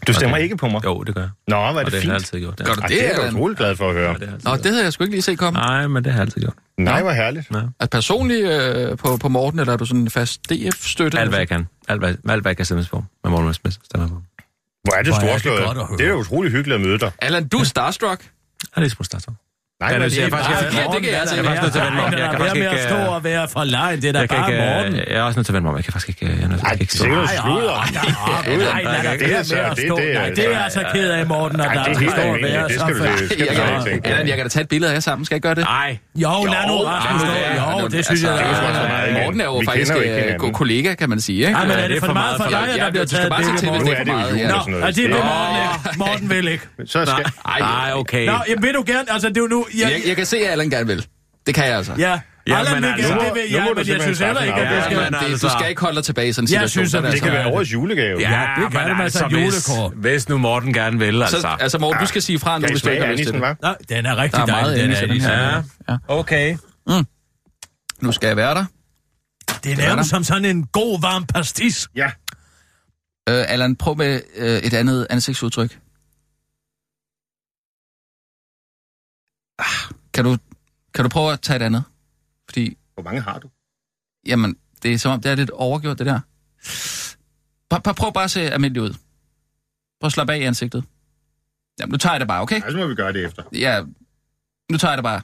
[0.07, 0.85] Du stemmer det- ikke på mig?
[0.85, 1.31] Jo, det gør jeg.
[1.49, 2.09] Nå, hvor er Og det det har fint.
[2.09, 2.57] jeg altid gjort.
[2.57, 4.09] Gør du Ej, det, det er jeg utrolig glad for at høre.
[4.09, 5.59] Ja, det jeg Nå, det havde jeg sgu ikke lige set komme.
[5.61, 6.55] Nej, men det har jeg altid gjort.
[6.79, 7.47] Nej, hvor herligt.
[7.55, 7.61] Ja.
[7.81, 11.19] Er personligt øh, på, på Morten, eller er du sådan en fast DF-støtte?
[11.19, 11.67] Alt, hvad jeg kan.
[11.89, 13.05] Alt, hvad, alt, hvad jeg kan stemmes på.
[13.25, 14.23] Med Morten Messerschmidt stemmer jeg på.
[14.85, 15.63] Hvor er det er det storslået.
[15.77, 15.99] høre.
[15.99, 17.11] Det er jo utrolig hyggeligt at møde dig.
[17.19, 18.31] Allan, du er starstruck.
[18.77, 19.33] Ja, det er sgu starter.
[19.81, 21.73] Nej, men det jeg faktisk, bare- jeg- det- kan jeg altså Jeg er faktisk nødt
[21.73, 22.13] til at vende mig om.
[22.13, 22.83] Jeg kan faktisk ikke...
[22.91, 25.39] stå øh, og være for lejen, det er da Jeg, bare øh, jeg er også
[25.39, 25.77] nødt til at vende mig om.
[25.77, 26.27] Jeg kan faktisk ikke...
[26.27, 27.05] øh, Jeg, er nødt- jeg kan ikke stå.
[27.07, 27.33] Nej, nej, nej,
[28.57, 29.97] nej, nej, nej, Det er er så- med at det- stå.
[29.97, 32.23] det er- Nej, det er jeg så ked af, Morten, at der er er står
[32.35, 35.25] og være så du Jeg, jeg, jeg kan da tage et billede af jer sammen.
[35.27, 35.65] Skal jeg gøre det?
[35.65, 35.99] Nej.
[36.25, 37.33] Jo, lad nu Rasmus stå.
[37.33, 38.89] ja, Jo, det synes jeg, altså, er er.
[38.89, 39.25] meget.
[39.25, 39.93] Morten er jo faktisk
[40.53, 41.39] kollega, kan man sige.
[41.39, 41.53] Ikke?
[41.59, 43.25] Ej, men er det er for for meget for dig, for at der bliver taget
[43.25, 43.85] se billede, til, Morten?
[43.87, 44.55] Nu det er det jo for meget, jul ja.
[44.57, 45.11] og sådan Nå, det vil.
[45.11, 45.99] Morten ikke.
[45.99, 46.67] Morten vil ikke.
[47.61, 48.27] Nej, okay.
[48.27, 49.67] Nå, vil du gerne, altså det er jo nu...
[49.75, 51.07] Jeg, Jeg, jeg kan se, at Allan gerne vil.
[51.47, 51.93] Det kan jeg altså.
[51.99, 54.03] Ja, Ja, Allan men vil altså, gerne, nu må- det vil nu jeg, men jeg
[54.03, 54.97] synes heller ikke, at det Ja, skal...
[54.97, 56.71] men det, altså- du skal ikke holde dig tilbage i sådan en Jeg situation.
[56.87, 57.43] synes, at der, Det kan altså.
[57.45, 58.21] være årets julegave.
[58.21, 59.93] Ja, det kan det med altså hvis, julekår.
[59.97, 61.41] hvis nu Morten gerne vil, altså.
[61.41, 63.29] Så, altså Morten, du skal sige fra, når Kan du slet ikke har lyst til
[63.35, 63.63] anisen, det.
[63.63, 65.63] Nej, den er rigtig Der er meget dejlig, den anis er i den her.
[65.89, 66.57] Ja, okay.
[68.01, 68.65] Nu skal jeg være der.
[69.65, 71.89] Det er nærmest som sådan en god, varm pastis.
[71.97, 72.07] Ja.
[73.29, 75.79] Øh, Allan, prøv med øh, et andet ansigtsudtryk.
[79.59, 79.65] Ah,
[80.15, 80.37] Kan du,
[80.95, 81.85] kan du prøve at tage et andet?
[82.49, 83.51] Fordi, Hvor mange har du?
[84.27, 86.21] jamen, det er som om, det er lidt overgjort, det der.
[87.71, 88.91] Prøv, prøv, bare at se almindelig ud.
[90.01, 90.85] Prøv at slappe af i ansigtet.
[91.81, 92.61] Jamen, nu tager jeg det bare, okay?
[92.61, 93.43] Nej, så må vi gøre det efter.
[93.53, 93.83] Ja,
[94.73, 95.21] nu tager jeg det bare.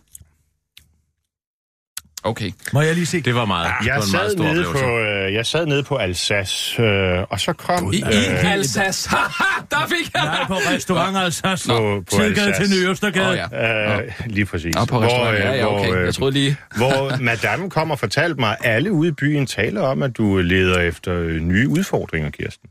[2.24, 2.50] Okay.
[2.72, 3.20] Må jeg lige se?
[3.20, 3.72] Det var meget.
[3.80, 6.82] det Jeg var en meget sad, stor nede på, øh, jeg sad nede på Alsace,
[6.82, 7.92] øh, og så kom...
[7.92, 9.08] I, i øh, Alsace.
[9.14, 11.68] Haha, der fik jeg Nej, på restaurant Alsace.
[11.68, 12.70] På- på Sidegade Alsace.
[12.72, 13.30] til Ny Østergade.
[13.30, 13.96] Åh, ja.
[14.02, 14.74] Øh, lige præcis.
[14.74, 15.38] Nå, på restaurant.
[15.38, 15.94] Ja, ja, okay.
[15.96, 16.56] øh, Jeg troede lige...
[16.76, 20.36] hvor madame kom og fortalte mig, at alle ude i byen taler om, at du
[20.38, 22.68] leder efter øh, nye udfordringer, Kirsten.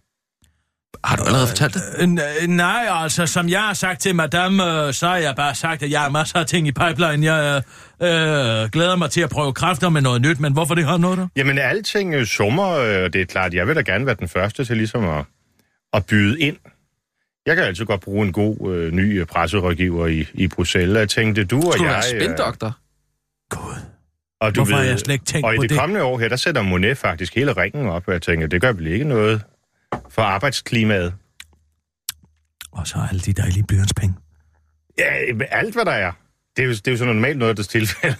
[1.06, 1.82] Har du allerede fortalt det?
[1.99, 5.56] Øh, n- Nej, altså, som jeg har sagt til madame, øh, så har jeg bare
[5.56, 7.34] sagt, at jeg har masser af ting i pipeline.
[7.34, 7.64] Jeg
[8.01, 8.08] øh,
[8.64, 11.18] øh, glæder mig til at prøve kræfter med noget nyt, men hvorfor det har noget
[11.18, 11.28] der?
[11.36, 14.28] Jamen, alting øh, summer, øh, og det er klart, jeg vil da gerne være den
[14.30, 15.26] første til ligesom at,
[15.93, 16.58] at byde ind.
[17.45, 20.97] Jeg kan altid godt bruge en god øh, ny øh, presserådgiver i, i Bruxelles.
[20.97, 22.04] Jeg tænkte, du og Skulle du jeg...
[22.14, 22.78] være spindoktor?
[23.49, 23.74] Gud.
[24.41, 25.80] og du Hvorfor ved, har jeg slet ikke tænkt og i på det det?
[25.80, 28.72] kommende år her, der sætter Monet faktisk hele ringen op, og jeg tænker, det gør
[28.72, 29.41] vel ikke noget
[30.10, 31.14] for arbejdsklimaet.
[32.72, 34.16] Og så alle de dejlige blyantspenge.
[34.98, 35.04] Ja,
[35.52, 36.12] alt hvad der er.
[36.58, 38.16] Det er jo, det er jo sådan normalt noget, der tilfælder,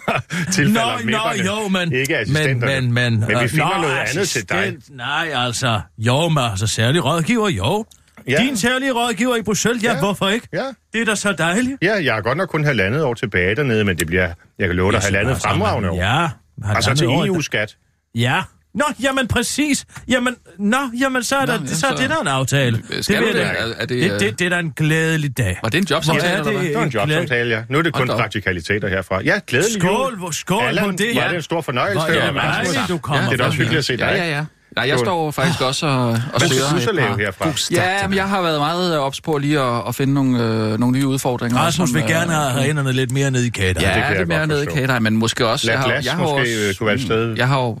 [0.52, 1.92] tilfælder Nå, nå, mæpperne, jo, men...
[1.92, 2.80] Ikke assistenterne.
[2.80, 4.58] Men, men, men, Men vi finder nå, noget andet til dig.
[4.58, 7.84] assistent, Nej, altså, jo, men altså, særlig rådgiver, jo.
[8.28, 8.36] Ja.
[8.36, 9.98] Din særlige rådgiver i Bruxelles, ja, Ja.
[9.98, 10.48] hvorfor ikke?
[10.52, 10.64] Ja.
[10.92, 11.78] Det er da så dejligt.
[11.82, 14.76] Ja, jeg har godt nok kun halvandet år tilbage dernede, men det bliver, jeg kan
[14.76, 15.96] love dig, halvandet fremragende år.
[15.96, 16.28] Ja.
[16.76, 17.26] Og så til halvandet.
[17.28, 17.76] EU-skat.
[18.14, 18.42] Ja.
[18.74, 19.84] Nå, jamen præcis.
[20.08, 22.82] Jamen, nå, jamen så er, der, Nå, så, så- er det der en aftale.
[23.00, 23.42] Skal vil du det?
[23.46, 25.58] Er- er det, det, øh, det, det er da en glædelig dag.
[25.62, 26.60] Var det en jobsamtale, Ja, eller hvad?
[26.60, 27.62] det- Det var en jobsamtale, ja.
[27.68, 29.20] Nu er det kun Hold praktikaliteter herfra.
[29.22, 30.18] Ja, glædelig Skål, jul.
[30.18, 31.06] hvor- skål Allan, på det.
[31.16, 31.28] var Ja.
[31.28, 32.00] det en stor fornøjelse.
[32.08, 32.74] Er det være Rasmus.
[32.74, 34.00] dejligt, du kommer Det er da også hyggeligt at se dig.
[34.16, 34.44] Ja, ja, ja.
[34.76, 37.52] Nej, jeg står faktisk også og, og Hvad søger et par- herfra?
[37.70, 40.98] Ja, men jeg har været meget ops på lige at, at finde nogle, øh, nogle
[40.98, 41.58] nye udfordringer.
[41.58, 43.80] Rasmus som, vil øh, gerne have hænderne lidt mere ned i kater.
[43.80, 45.66] Ja, det det, kan det jeg er mere nede i kater, men måske også...
[45.66, 47.34] Lad jeg har, glas jeg har måske, også, øh, kunne være et sted.
[47.36, 47.78] Jeg har jo...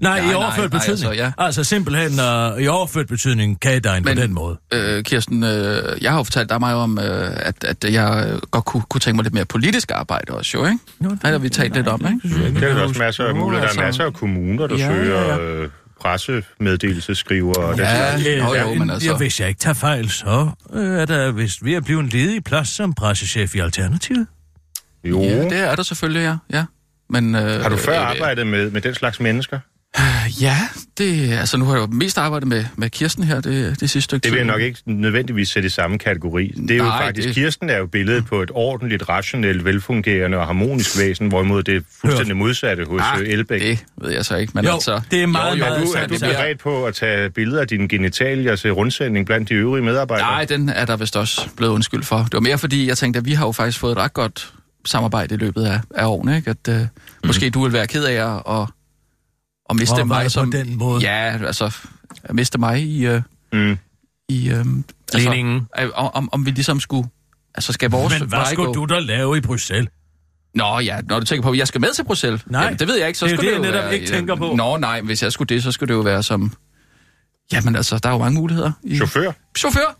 [0.00, 0.90] Nej, i Nej, overført nej, betydning.
[0.90, 1.32] altså, ja.
[1.38, 4.58] Altså simpelthen uh, i overført betydning kagedejen på den måde.
[4.72, 8.38] Øh, Kirsten, øh, jeg har jo fortalt dig meget om, øh, at, at jeg øh,
[8.50, 10.78] godt kunne, kunne tænke mig lidt mere politisk arbejde også, jo, ikke?
[11.00, 12.60] Nå, Det har vi talt lidt om, ikke?
[12.60, 13.60] Det er der også masser af muligheder.
[13.60, 15.68] Der altså- er masser af kommuner, der Ja, søger ja, øh,
[16.00, 18.26] pressemeddelelseskriver og Ja, slags.
[18.26, 21.64] jo, jo, men altså- ja, hvis jeg ikke tager fejl, så øh, er der vist
[21.64, 24.26] ved at blive en ledig plads som pressechef i Alternativet.
[25.04, 25.22] Jo.
[25.22, 26.36] Ja, det er der selvfølgelig, ja.
[26.58, 26.64] ja.
[27.10, 29.58] Men, øh, Har du før øh, arbejdet med, med den slags mennesker?
[30.40, 30.56] Ja,
[30.98, 34.00] det, altså nu har jeg jo mest arbejdet med, med Kirsten her det, det sidste
[34.00, 36.48] stykke Det vil jeg nok ikke nødvendigvis sætte i samme kategori.
[36.48, 40.38] Det er jo Nej, faktisk, det- Kirsten er jo billedet på et ordentligt, rationelt, velfungerende
[40.38, 43.60] og harmonisk væsen, hvorimod det er fuldstændig modsatte hos Ah, ah, Elbæk.
[43.60, 45.00] det ved jeg så ikke, men Jo, altså...
[45.10, 47.68] det er meget, jo, jo, meget du, er du beredt på at tage billeder af
[47.68, 50.26] dine genitalier til rundsending blandt de øvrige medarbejdere?
[50.26, 52.16] Nej, den er der vist også blevet undskyld for.
[52.18, 54.52] Det var mere fordi, jeg tænkte, at vi har jo faktisk fået et ret godt
[54.84, 56.50] samarbejde i løbet af, af årene, ikke?
[56.50, 56.86] At uh,
[57.26, 58.66] måske du vil være ked af at, at,
[59.70, 60.50] at miste Og mig på som...
[60.52, 61.00] den måde.
[61.02, 61.76] Ja, altså,
[62.24, 63.08] at miste mig i...
[63.08, 63.20] Uh,
[63.52, 63.78] Mm.
[64.28, 64.52] i
[65.14, 65.68] Ligningen.
[65.72, 67.08] Altså, øh, om, om vi ligesom skulle...
[67.54, 69.88] Altså, skal vores Men hvad skulle gå- du da lave i Bruxelles?
[70.54, 72.46] Nå ja, når du tænker på, at jeg skal med til Bruxelles.
[72.46, 73.18] Nej, Jamen, det ved jeg ikke.
[73.18, 74.54] Så det er skulle det, det, jeg netop være, ikke tænker på.
[74.56, 76.52] Nå nej, hvis jeg skulle det, så skulle det jo være som...
[77.52, 78.72] Jamen altså, der er jo mange muligheder.
[78.82, 78.96] I...
[78.96, 79.32] Chauffør?
[79.58, 79.96] Chauffør?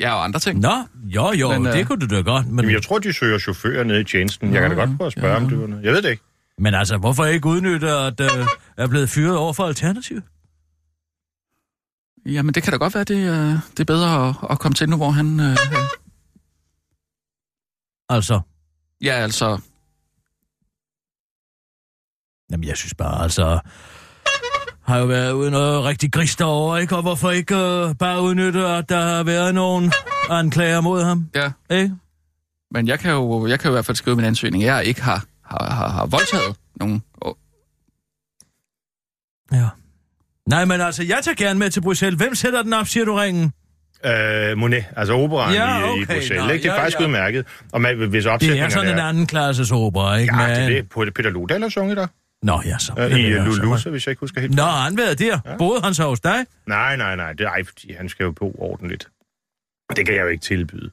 [0.00, 0.60] Ja, og andre ting.
[0.60, 0.72] Nå,
[1.04, 2.46] jo, jo, Men, øh, det kunne du da godt.
[2.46, 4.54] Men, Jamen, jeg tror, de søger chauffører nede i tjenesten.
[4.54, 5.36] Jeg kan da godt prøve at spørge, ja.
[5.36, 5.84] om det var noget.
[5.84, 6.22] Jeg ved det ikke.
[6.58, 8.46] Men altså, hvorfor ikke udnytte, at øh,
[8.76, 10.22] er blevet fyret over for Alternativet?
[12.26, 14.88] Jamen, det kan da godt være, det, øh, det er bedre at, at komme til
[14.88, 15.40] nu, hvor han...
[15.40, 15.56] Øh,
[18.08, 18.40] Altså,
[19.02, 19.60] ja, altså...
[22.50, 23.60] jamen jeg synes bare, altså...
[24.82, 26.96] Har jo været ude noget rigtig gris derovre, ikke?
[26.96, 29.92] Og hvorfor ikke øh, bare udnytte, at der har været nogen
[30.30, 31.30] anklager mod ham?
[31.34, 31.94] Ja, Ikke?
[32.70, 34.64] men jeg kan jo, jeg kan jo i hvert fald skrive min ansøgning.
[34.64, 35.24] Jeg ikke har,
[35.60, 37.02] har, har, har voldtaget nogen.
[37.20, 37.34] Oh,
[39.52, 39.68] Ja.
[40.48, 42.16] Nej, men altså, jeg tager gerne med til Bruxelles.
[42.22, 43.52] Hvem sætter den op, siger du ringen?
[44.04, 46.44] Øh, Monet, altså operan Ja, i, i okay, Bruxelles.
[46.46, 46.62] nå, ikke?
[46.62, 47.04] Det er ja, faktisk ja.
[47.04, 47.46] udmærket.
[47.72, 50.36] Og man, hvis Det er sådan en anden klasses opera, ikke?
[50.36, 50.88] Ja, det er det.
[50.88, 52.06] På Peter Lodal har sunget der.
[52.42, 52.92] Nå, ja, så.
[52.98, 54.54] Øh, I øh, Lulusa, hvis jeg ikke husker helt.
[54.54, 55.38] Nå, han været der?
[55.46, 55.56] Ja.
[55.56, 56.46] Boede han så hos dig?
[56.66, 57.32] Nej, nej, nej.
[57.32, 59.08] Det er ej, fordi han skal jo bo ordentligt.
[59.96, 60.90] Det kan jeg jo ikke tilbyde.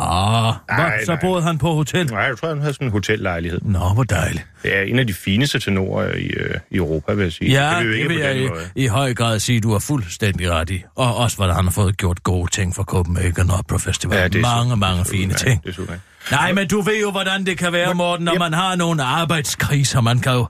[0.00, 1.20] Ah, Nej, så nej.
[1.20, 2.06] boede han på hotel.
[2.10, 3.60] Nej, jeg tror, han havde sådan en hotellejlighed.
[3.62, 4.46] Nå, hvor dejligt.
[4.62, 7.50] Det er en af de fineste tenorer i, øh, i Europa, vil jeg sige.
[7.68, 10.70] Ja, det, det ikke vil jeg i, i høj grad sige, du har fuldstændig ret
[10.70, 10.82] i.
[10.96, 14.18] Og også, hvordan han har fået gjort gode ting for Copenhagen Opera Festival.
[14.18, 15.62] Ja, det er mange, super- mange det er fine ting.
[15.62, 15.94] Det er super.
[16.30, 20.00] Nej, men du ved jo, hvordan det kan være, Morten, når man har nogle arbejdskriser.
[20.00, 20.46] Man kan jo,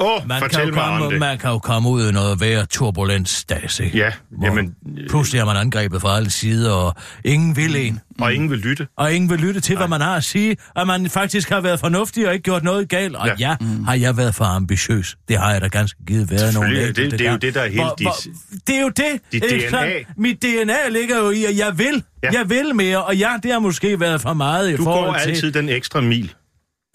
[0.00, 1.20] Åh, man kan mig om komme, det.
[1.20, 3.98] man kan jo komme ud i noget værre turbulent stas, ikke?
[3.98, 4.74] Ja, Hvor jamen,
[5.08, 6.94] Pludselig er man angrebet fra alle sider, og
[7.24, 8.00] ingen vil en.
[8.20, 8.86] og ingen vil lytte.
[8.96, 11.80] Og ingen vil lytte til, hvad man har at sige, at man faktisk har været
[11.80, 13.16] fornuftig og ikke gjort noget galt.
[13.16, 13.56] Og ja, Ja.
[13.60, 15.16] ja har jeg været for ambitiøs.
[15.28, 17.60] Det har jeg da ganske givet været nogle enkelte det- det er jo det, der
[17.60, 19.06] er hele Hvor- dit- hvor- Det er jo det.
[19.32, 19.70] dit DNA.
[19.70, 20.18] sandt?
[20.18, 22.02] Mit DNA ligger jo i, at jeg vil.
[22.22, 22.28] Ja.
[22.32, 25.18] Jeg vil mere, og ja, det har måske været for meget i Du forhold går
[25.18, 25.30] til...
[25.30, 26.32] altid den ekstra mil.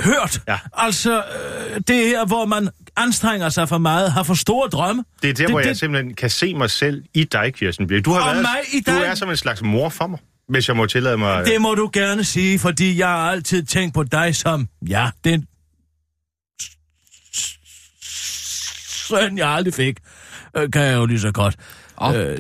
[0.02, 0.42] Hørt.
[0.48, 0.58] Ja.
[0.74, 5.04] Altså, øh, det her, hvor man anstrenger sig for meget, har for store drømme.
[5.22, 7.88] Det er der, Det- hvor jeg det- simpelthen kan se mig selv i dig, Kirsten
[7.88, 8.06] Birk.
[8.06, 9.02] Du har været, mig i Du dig.
[9.02, 10.20] er som en slags mor for mig,
[10.50, 11.46] hvis jeg må tillade mig.
[11.46, 15.46] Det må du gerne sige, fordi jeg har altid tænkt på dig som, ja, den
[19.08, 19.98] søn, jeg aldrig fik,
[20.58, 21.56] øh, kan jeg jo lige så godt.
[22.02, 22.38] Åh, Øh,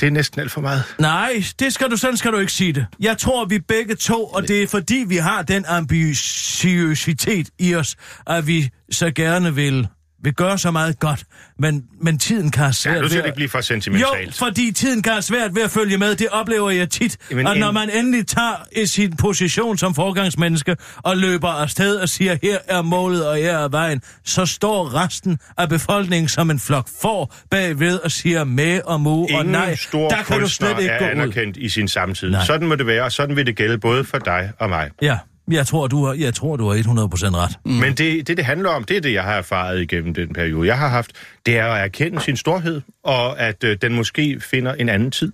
[0.00, 0.82] Det er næsten alt for meget.
[0.98, 2.86] Nej, det skal du, sådan skal du ikke sige det.
[3.00, 7.96] Jeg tror, vi begge to, og det er fordi, vi har den ambitiøsitet i os,
[8.26, 9.88] at vi så gerne vil,
[10.22, 11.24] vil gøre så meget godt,
[11.58, 14.38] men, men tiden kan have svært Ja, nu skal det ikke blive for Jo, sentimentalt.
[14.38, 16.14] fordi tiden kan have svært ved at følge med.
[16.16, 17.18] Det oplever jeg tit.
[17.30, 22.36] Jamen, og når man endelig tager sin position som forgangsmenneske og løber afsted og siger,
[22.42, 26.88] her er målet og her er vejen, så står resten af befolkningen som en flok
[27.02, 29.74] får bagved og siger med og mu og nej.
[29.74, 31.10] stor der kan du slet ikke er gå ud.
[31.10, 32.30] anerkendt i sin samtid.
[32.30, 32.44] Nej.
[32.44, 34.90] Sådan må det være, og sådan vil det gælde både for dig og mig.
[35.02, 35.18] Ja,
[35.50, 37.58] jeg tror, du har, jeg tror, du har 100% ret.
[37.64, 37.72] Mm.
[37.72, 40.66] Men det, det, det handler om, det er det, jeg har erfaret igennem den periode,
[40.68, 41.12] jeg har haft,
[41.46, 45.32] det er at erkende sin storhed, og at øh, den måske finder en anden tid.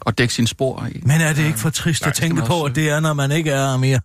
[0.00, 1.00] Og dække sine spor i.
[1.02, 3.12] Men er det ikke for trist Nej, at tænke på, også- at det er, når
[3.12, 4.00] man ikke er mere?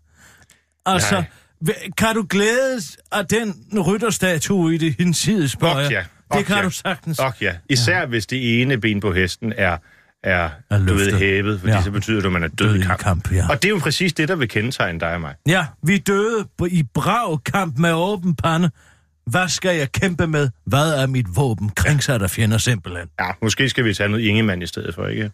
[0.85, 1.23] Altså,
[1.61, 1.73] Nej.
[1.97, 3.55] kan du glædes af den
[3.87, 6.03] rytterstatue i det hinsides ja,
[6.33, 6.61] Det kan ja.
[6.63, 7.19] du sagtens.
[7.19, 8.05] Og ja, især ja.
[8.05, 9.77] hvis det ene ben på hesten er,
[10.23, 11.81] er, Er du ved, hævet, fordi Ja.
[11.83, 12.99] så betyder det, at man er død, Død i i kamp.
[12.99, 13.45] kamp, ja.
[13.49, 15.35] Og det er jo præcis det, der vil kendetegne dig og mig.
[15.47, 18.71] Ja, vi døde på- i brav kamp med åben pande.
[19.25, 20.49] Hvad skal jeg kæmpe med?
[20.65, 21.69] Hvad er mit våben?
[21.69, 23.07] Kringsat af fjender simpelthen.
[23.19, 25.31] Ja, måske skal vi tage noget Ingemann i stedet for, ikke?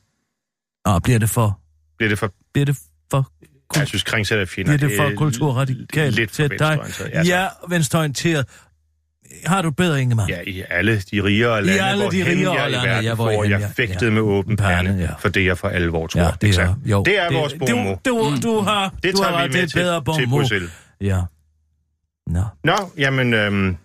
[0.86, 1.60] Og bliver det for...
[1.98, 2.34] Bliver det for...
[2.54, 2.78] Bliver det
[3.12, 3.32] for...
[3.76, 4.78] Ja, jeg synes, kringsæt af fjender...
[4.78, 6.80] Bliver det for kulturradikalt lidt for til dig?
[7.14, 8.46] Ja, Ja, venstreorienteret.
[9.46, 10.30] Har du bedre, Ingemann?
[10.30, 13.16] Ja, i alle de rigere lande, alle de rigere jeg i lande, verden ja, får
[13.32, 14.10] hvorhen jeg jeg- fægtet ja.
[14.12, 15.10] med åben Pande, pande, ja.
[15.20, 16.22] for det jeg for alvor tror.
[16.22, 16.78] Ja, det er, sandt?
[16.86, 18.06] jo, det er vores bonmot.
[18.06, 20.30] Du, du, du har, Det du tager har vi med det er bedre til, til.
[20.30, 20.72] Bruxelles.
[21.02, 21.22] Ja.
[22.28, 22.44] Nå.
[22.64, 23.34] Nå, jamen...
[23.34, 23.78] Øhm,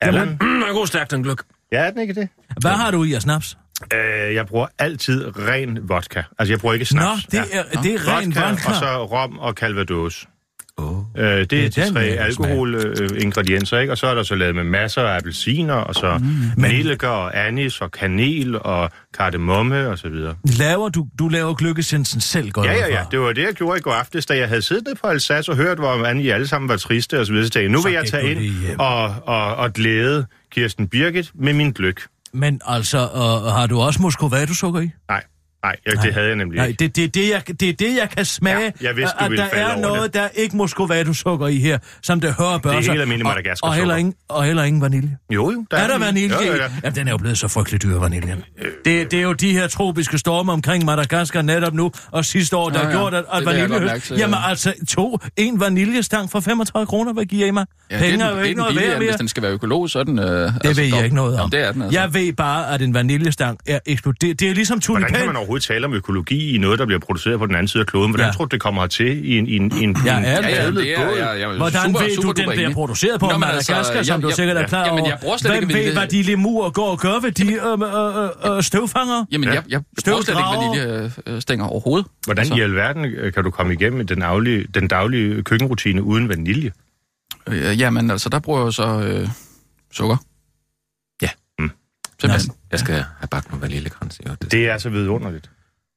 [0.00, 0.38] Allan?
[0.40, 1.38] Mm, jeg går stærkt en gløk.
[1.72, 2.28] Ja, er den ikke det?
[2.60, 3.58] Hvad har du i af snaps?
[3.94, 6.22] Øh, jeg bruger altid ren vodka.
[6.38, 7.24] Altså, jeg bruger ikke Nå, snaps.
[7.24, 8.68] det er, det er ren vodka, vodka.
[8.68, 10.26] og så rom og calvados.
[10.78, 10.96] Oh.
[11.16, 13.92] Øh, det er Det er de tre alkoholingredienser, ikke?
[13.92, 17.46] Og så er der så lavet med masser af appelsiner, og så mm, nelliker og
[17.46, 20.34] anis og kanel og kardemomme og så videre.
[20.44, 23.04] Laver du, du laver glykkesensen selv, går Ja, ja, ja.
[23.10, 25.56] Det var det, jeg gjorde i går aftes, da jeg havde siddet på Alsace og
[25.56, 27.46] hørt, hvor man I alle sammen var triste og så videre.
[27.46, 31.52] Så tænkte nu Så vil jeg tage ind og, og, og glæde Kirsten Birgit med
[31.52, 32.00] min gløk.
[32.32, 34.90] Men altså, og, har du også muscovado-sukker i?
[35.08, 35.22] Nej,
[35.62, 36.78] nej, jeg, det havde jeg nemlig Nej, ikke.
[36.84, 39.30] det, det, det, jeg, det er det, jeg kan smage, Ja, jeg vidste, du at
[39.30, 40.14] ville der falde er over noget, det.
[40.14, 43.30] der er ikke muscovado-sukker i her, som det hører bør Det er helt almindelig Og-
[43.32, 43.98] Madagaskar og, heller sukker.
[43.98, 45.16] ingen, og heller ingen vanilje.
[45.30, 45.64] Jo, jo.
[45.70, 46.46] Er der vanilje i?
[46.46, 46.62] ja, ja.
[46.84, 48.44] Jamen, den er jo blevet så frygtelig dyr, vaniljen.
[48.84, 52.68] Det, det er jo de her tropiske storme omkring Madagaskar netop nu, og sidste år,
[52.68, 52.96] der Ja, har ja.
[52.98, 54.00] gjort, at, at vanilje...
[54.10, 54.48] Jamen ja.
[54.50, 57.66] altså, to, en vaniljestang for 35 kroner, hvad giver I mig?
[57.90, 59.08] Ja, Penge det er er, jo er ikke noget værd mere.
[59.08, 60.18] hvis den skal være økologisk, så er den...
[60.18, 61.38] Øh, Det altså, ved jeg ikke noget om.
[61.38, 62.00] Jamen, det er den altså.
[62.00, 64.40] Jeg ved bare, at en vaniljestang er eksploderet.
[64.40, 65.36] Det er ligesom tulipan.
[65.48, 68.10] Overhovedet tale om økologi i noget, der bliver produceret på den anden side af kloden?
[68.10, 68.32] Hvordan Ja.
[68.32, 70.30] tror du, det kommer hertil i en, i en, i en, Ja, i en ja,
[70.30, 73.26] Ja, ja, det er, jeg, jeg, Hvordan super, ved super du, den bliver produceret på
[73.26, 75.08] Nå, men Madagaskar, altså, som jeg- du sikkert er ja, klar jamen, over?
[75.10, 78.50] jeg bruger slet Hvem ikke ved, hvad de lemurer går og gør ved de øh,
[78.50, 79.24] øh, øh, støvfanger?
[79.32, 80.84] Jamen, jeg, jeg bruger slet ikke
[81.24, 82.06] vaniljestænger overhovedet.
[82.24, 86.28] Hvordan Altså, i alverden øh, kan du komme igennem den daglige, den daglige køkkenrutine uden
[86.28, 86.70] vanilje?
[87.48, 89.28] øh, Jamen, altså, der bruger jeg jo så øh,
[89.92, 90.16] sukker.
[92.22, 92.26] Ja.
[92.28, 92.52] Simpelthen.
[92.70, 94.20] Jeg skal have bagt nogle vaniljekrans.
[94.42, 94.52] Det.
[94.52, 95.50] Det er så vidunderligt.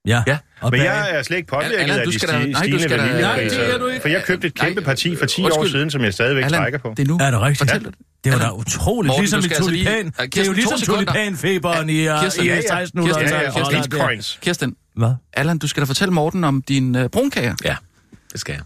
[0.08, 0.24] Ja.
[0.28, 0.38] Ja.
[0.62, 2.58] Og Men jeg er slet ikke påvirket af du de skal da- sti- nej, du
[2.58, 3.58] stigende skal da- vaniljepriser.
[3.58, 4.02] Nej, det er du ikke.
[4.02, 5.72] For jeg købte et Nej, kæmpe parti for 10 år undskyld.
[5.72, 6.94] siden, som jeg stadigvæk Allan, trækker på.
[6.98, 7.18] det er nu.
[7.22, 7.70] Er det rigtigt?
[7.70, 7.96] Fortæl det.
[8.24, 10.06] Det var da utroligt, Morten, ligesom i skal altså lige- tulipan.
[10.32, 12.60] Det er jo ligesom tulipanfeberen i, uh, Kirsten, i ja, ja.
[12.60, 14.40] 1600 Kirsten, Ja, ja, Kirsten, Kirsten Coins.
[14.42, 15.14] Kirsten, Hvad?
[15.34, 17.56] Allan, du skal da fortælle Morten om din øh, brunkager.
[17.66, 17.76] Ja,
[18.32, 18.62] det skal jeg.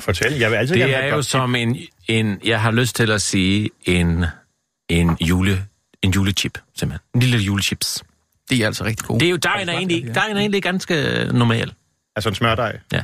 [0.00, 1.76] Fortæl, jeg vil altid gerne Det er jo som en,
[2.08, 4.24] en, jeg har lyst til at sige, en,
[4.88, 5.64] en, jule,
[6.04, 7.06] en julechip, simpelthen.
[7.14, 8.04] En lille julechips.
[8.50, 9.20] Det er altså rigtig gode.
[9.20, 10.94] Det er jo, dejen er egentlig, dejen er egentlig ganske
[11.32, 11.72] normal.
[12.16, 12.78] Altså en smørdej?
[12.92, 13.02] Ja.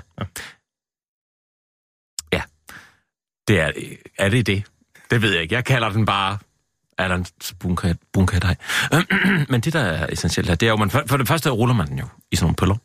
[2.32, 2.42] Ja.
[3.48, 3.70] Det er,
[4.18, 4.62] er det det?
[5.10, 5.54] Det ved jeg ikke.
[5.54, 6.38] Jeg kalder den bare
[6.98, 7.54] Allands
[8.12, 8.56] bunkadej.
[9.50, 11.74] Men det, der er essentielt her, det er jo, man, for, for det første ruller
[11.74, 12.76] man den jo i sådan nogle pøller.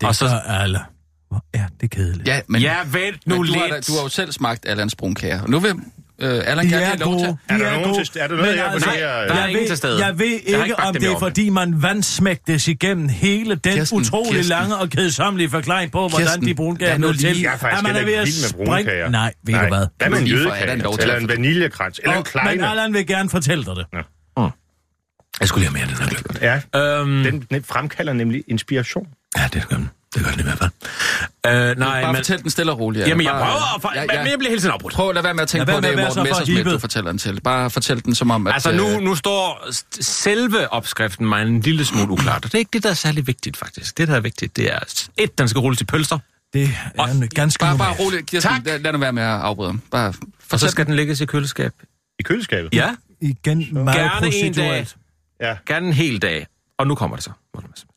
[0.00, 0.80] Det Og så- gør alle.
[1.28, 2.28] Hvor er det kedeligt.
[2.28, 3.72] Ja, men, Ja, vent nu men du, har, lidt.
[3.74, 5.46] da- du har jo selv smagt Allans brunkager.
[5.46, 5.74] Nu vil
[6.20, 7.26] øh, Allan De er have lov til...
[7.26, 7.38] gode.
[7.48, 8.04] Er De der, nogen gode.
[8.04, 9.26] til, er der noget, Men jeg altså, vurderer?
[9.26, 10.06] der er jeg ingen ved, til stede.
[10.06, 13.98] Jeg ved Jeg ikke, bagt om det er, fordi man vandsmægtes igennem hele den Kirsten,
[13.98, 14.48] utrolig Kirsten.
[14.48, 17.40] lange og kedsommelige forklaring på, hvordan Kirsten, de brunkager er lige- til.
[17.40, 19.10] Jeg er faktisk at man er ved at springe...
[19.10, 19.86] Nej, ved du hvad?
[19.98, 21.98] Hvad med en til Eller en vaniljekrans?
[21.98, 22.70] Eller en Og, men kleine?
[22.70, 23.86] Allan vil gerne fortælle dig det.
[25.40, 26.72] Jeg skulle lige have mere af den her gløb.
[26.74, 29.06] Ja, Øhm, den, den fremkalder nemlig inspiration.
[29.38, 29.90] Ja, det gør den.
[30.14, 30.70] Det gør den i hvert fald.
[31.46, 32.16] Øh, nej, Bare men...
[32.16, 33.02] fortæl den stille og roligt.
[33.02, 33.08] Allan.
[33.20, 34.30] Jamen, jeg prøver, at for, Ja, men ja.
[34.30, 34.94] jeg bliver hele tiden afbrudt.
[34.94, 36.78] Prøv at lade være med at tænke Lad på, det med er Morten Messersmith, du
[36.78, 37.40] fortæller den til.
[37.40, 38.54] Bare fortæl den som om, at...
[38.54, 42.54] Altså, nu, øh, nu står st- selve opskriften mig en lille smule uklart, og det
[42.54, 43.98] er ikke det, der er særlig vigtigt, faktisk.
[43.98, 44.78] Det, der er vigtigt, det er,
[45.16, 46.18] et, den skal rulles i pølser,
[46.52, 48.52] Det er en ganske Bare, bare roligt, Kirsten.
[48.52, 48.64] Tak.
[48.66, 49.82] Lad, lad nu være med at afbryde ham.
[49.90, 50.14] Bare
[50.52, 51.72] og så skal den lægges i køleskab.
[52.18, 52.74] I køleskabet?
[52.74, 54.86] Ja, Igen meget Gerne en dag.
[55.40, 55.56] Ja.
[55.66, 56.46] gerne en hel dag.
[56.78, 57.30] Og nu kommer det så.
[57.54, 57.94] Morten Messerschmidt.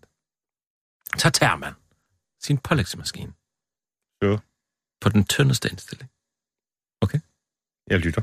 [2.42, 3.32] Så sin pålægsmaskine.
[4.24, 4.40] Jo.
[5.02, 6.10] På den tyndeste indstilling.
[7.90, 8.22] Jeg lytter.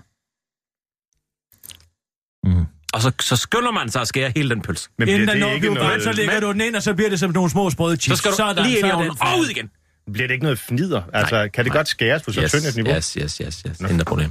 [2.48, 2.66] Mm.
[2.92, 4.88] Og så, så skynder man sig at skære hele den pølse.
[4.98, 6.82] Men Inden den det, når ikke bliver brændt, så noget, lægger du den ind, og
[6.82, 8.18] så bliver det som nogle små sprøde Så chips.
[8.18, 9.70] skal du Sådan, lige ind i så ovnen den og ud igen.
[10.12, 11.02] bliver det ikke noget fnider?
[11.12, 12.94] Altså, kan det godt skæres på så yes, tyndt et niveau?
[12.96, 13.80] Yes, yes, yes, yes.
[13.80, 14.30] Ingen problem.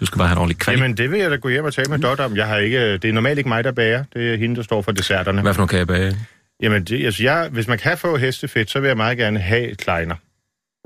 [0.00, 0.82] Du skal bare have en ordentlig kvalitet.
[0.82, 2.36] Jamen, det vil jeg da gå hjem og tale med Dot om.
[2.36, 4.04] Jeg har ikke, det er normalt ikke mig, der bager.
[4.14, 5.42] Det er hende, der står for desserterne.
[5.42, 6.26] Hvad for nogle kan jeg bage?
[6.62, 9.74] Jamen, det, altså, jeg, hvis man kan få hestefedt, så vil jeg meget gerne have
[9.74, 10.14] kleiner.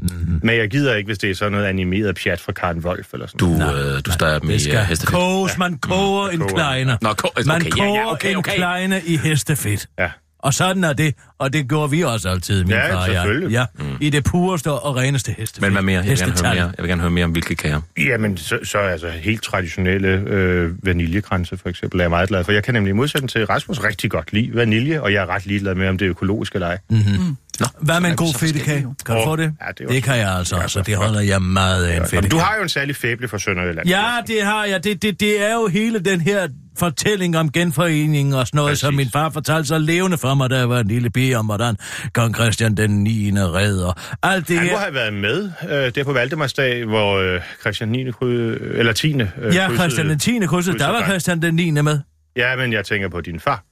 [0.02, 0.40] Mm-hmm.
[0.42, 3.26] Men jeg gider ikke, hvis det er sådan noget animeret pjat fra Karen Wolf eller
[3.26, 3.96] sådan Du, noget.
[3.96, 5.14] øh, du dem i Det uh, skal hestefedt.
[5.14, 5.58] koges.
[5.58, 6.54] Man koger en koger.
[6.54, 6.96] kleiner.
[7.02, 8.52] Nå, ko- okay, Man ja, koger ja, okay, okay.
[8.52, 9.86] en kleine i hestefedt.
[9.98, 10.10] Ja.
[10.43, 13.51] Og sådan er det, og det gjorde vi også altid, min Ja, far selvfølgelig.
[13.51, 13.64] Ja,
[14.01, 15.62] i det pureste og reneste hestefedt.
[15.62, 16.01] Men hvad mere?
[16.01, 16.64] Jeg vil, gerne høre mere.
[16.64, 17.80] jeg vil gerne høre mere om hvilke kager.
[17.99, 22.53] Jamen, så, så altså helt traditionelle øh, vaniljekranse for eksempel er jeg meget glad for.
[22.53, 25.47] Jeg kan nemlig i modsætning til Rasmus rigtig godt lide vanilje, og jeg er ret
[25.47, 26.78] ligeglad med, om det er økologisk eller ej.
[26.90, 27.36] Mm.
[27.80, 28.86] Hvad med en er god fedtekage?
[29.07, 29.53] Kan du få det?
[29.61, 31.94] ja, det det kan jeg altså, Ja, så så det holder jeg meget af en
[31.94, 32.30] Jamen, fedtekage.
[32.30, 33.88] du har jo en særlig fæble for Sønderjylland.
[33.88, 34.84] Ja, det har jeg.
[34.84, 36.48] Det, det, det er jo hele den her
[36.78, 38.80] fortælling om genforeningen og sådan noget, Præcis.
[38.80, 41.46] som min far fortalte så levende for mig, da jeg var en lille pige, om
[41.46, 41.76] hvordan
[42.14, 43.30] kong Christian den 9.
[43.36, 44.16] redder.
[44.22, 44.72] Alt det Han her.
[44.72, 48.11] må have været med øh, der på Valdemarsdag, hvor øh, Christian 9.
[48.11, 49.12] Kryd, eller 10.
[49.12, 49.26] Øh, Ja,
[49.68, 50.46] krydsede- Christian den 10.
[50.46, 50.72] krydset.
[50.74, 51.07] Der krydsede var.
[51.09, 51.70] Christian den 9.
[51.70, 51.98] med.
[52.36, 53.64] Ja, men jeg tænker på din far.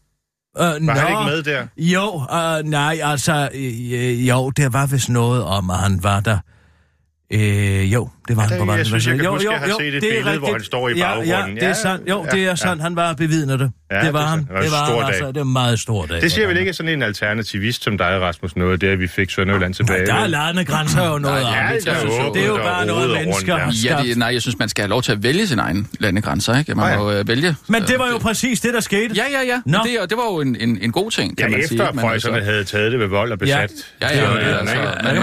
[0.58, 1.66] Uh, Var han ikke med der?
[1.76, 6.38] Jo, uh, nej, altså, øh, jo, det var vist noget om, at han var der.
[7.32, 9.50] Øh, jo, det var Ja, han på det- jeg synes, jeg kan jo, huske, jo,
[9.52, 10.52] jeg har jo, set et det er billede, hvor rigtigt.
[10.52, 11.54] han står i Ja, ja, baggrunden.
[11.56, 12.08] det er Ja, sandt.
[12.08, 12.54] Jo, ja, det er ja.
[12.56, 12.82] sandt.
[12.82, 13.70] Han var bevidnet det.
[13.90, 14.38] Ja, det det var han.
[14.38, 15.26] Det var Det en var stor altså.
[15.26, 16.20] Det var en meget stor dag.
[16.20, 19.06] Det siger vel ikke sådan en alternativist som dig, Rasmus, noget, det er, at vi
[19.08, 20.04] fik Sønderjylland tilbage.
[20.04, 22.56] Nej, der er landegrænser jo noget Nej, ja, Det, det er jo det er jo
[22.56, 23.90] bare noget, mennesker rundt, har ja.
[23.90, 24.08] Ja, skabt.
[24.08, 26.74] det, nej, jeg synes, man skal have lov til at vælge sin egen landegrænser, ikke?
[26.74, 27.56] Man må øh, vælge.
[27.68, 29.14] Men det var Øh, jo præcis det, der skete.
[29.14, 29.78] Ja, ja, ja.
[29.78, 31.74] Det, og det var jo en, en, en god ting, Ja, kan man sige.
[31.82, 33.70] efter men preusserne altså- havde taget det ved vold og besat.
[34.02, 34.74] Ja, ja, ja, ja, var altså,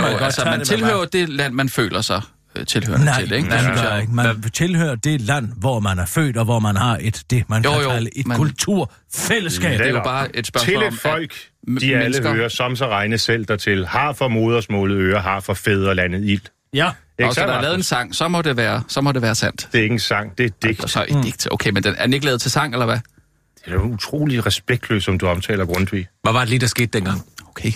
[0.06, 2.22] man, altså, man tilhører det land, man føler sig
[2.56, 3.50] øh, tilhørende Nej, til, ikke?
[3.50, 4.14] det synes gør ikke.
[4.14, 7.64] Man tilhører det land, hvor man er født, og hvor man har et, det, man
[7.64, 9.80] Jo, kan jo, kalde et men- kulturfællesskab.
[9.80, 12.48] det er jo bare et spørgsmål Til om, et folk, at de alle mennesker- hører,
[12.50, 16.42] som så regne selv dertil, har for modersmålet øre, har for fædrelandet ild.
[16.74, 16.92] Ja.
[17.20, 19.22] Ikke Og så der er lavet en sang, så må det være, så må det
[19.22, 19.68] være sandt.
[19.72, 20.84] Det er ikke en sang, det er et digt.
[20.84, 21.48] Og så et digt.
[21.52, 23.00] Okay, men den, er den ikke lavet til sang, eller hvad?
[23.66, 26.08] Det er jo utrolig respektløst, som du omtaler Grundtvig.
[26.24, 27.22] Hvad var det lige, der skete dengang?
[27.50, 27.72] Okay.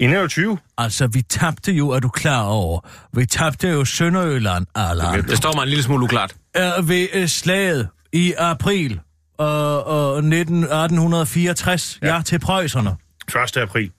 [0.00, 2.80] I 1920, Altså, vi tabte jo, er du klar over?
[3.12, 5.22] Vi tabte jo Sønderjylland, Allan.
[5.22, 6.34] Det står mig en lille smule uklart.
[6.54, 9.00] Er ved øh, slaget i april
[9.40, 12.14] øh, øh, 19, 1864, ja.
[12.14, 12.96] ja, til preusserne.
[13.28, 13.56] 1.
[13.56, 13.90] april.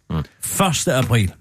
[0.62, 0.88] 1.
[0.88, 1.32] april.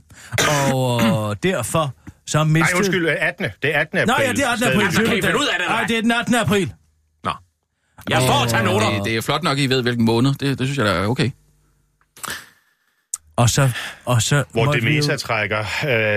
[0.72, 1.94] Og øh, derfor
[2.26, 2.76] så Nej, mistede...
[2.78, 3.46] undskyld, 18.
[3.62, 3.98] Det er 18.
[3.98, 4.06] april.
[4.06, 4.66] Nej, ja, det er 18.
[4.66, 4.86] april.
[4.88, 6.34] I finde ud af det, Nej, det er den 18.
[6.34, 6.72] april.
[7.24, 7.32] Nå.
[8.10, 8.90] Jeg står og tager noter.
[8.90, 10.34] Det, det er flot nok, I ved, hvilken måned.
[10.34, 11.30] Det, det synes jeg da er okay.
[13.36, 13.70] Og så...
[14.04, 15.58] Og så Hvor vi jo- Demesa trækker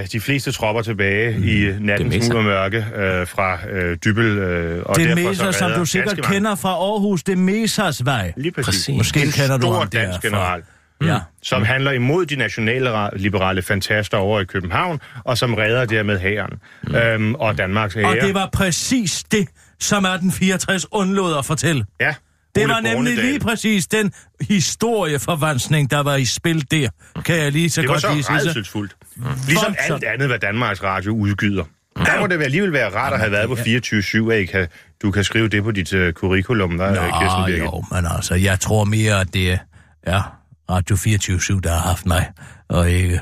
[0.02, 1.44] øh, de fleste tropper tilbage mm.
[1.44, 2.30] i nattens Demesa.
[2.32, 4.26] smule mørke øh, fra øh, Dybel.
[4.38, 8.34] Øh, og Det derfor så som du sikkert kender fra Aarhus, det Mesas vej.
[8.38, 8.66] Lige præcis.
[8.66, 8.98] Præcis.
[8.98, 10.62] Måske en kender du ham dansk general,
[11.04, 11.18] Ja.
[11.44, 16.54] som handler imod de nationalliberale fantaster over i København, og som redder dermed hæren
[16.84, 16.96] mm.
[16.96, 18.06] øhm, og Danmarks ære.
[18.06, 19.48] Og det var præcis det,
[19.80, 21.86] som 1864 undlod at fortælle.
[22.02, 22.14] Ja,
[22.56, 24.14] Det Ole var nemlig lige præcis den
[24.50, 26.90] historieforvanskning, der var i spil der.
[27.26, 28.40] Kan jeg lige så Det var godt så lige sige.
[28.40, 28.48] så.
[28.48, 28.96] redselsfuldt.
[29.16, 29.78] Ligesom Voldsomt.
[29.80, 31.64] alt andet, hvad Danmarks Radio udgyder.
[32.06, 34.68] Der må det vel alligevel være rart at have været på 24-7, at I kan,
[35.02, 37.60] du kan skrive det på dit uh, curriculum, der, Kirsten Nå, Birgit.
[37.64, 39.60] jo, men altså, jeg tror mere, at det
[40.04, 40.36] er
[40.70, 42.30] Radio 24 der har haft mig,
[42.70, 43.22] og ikke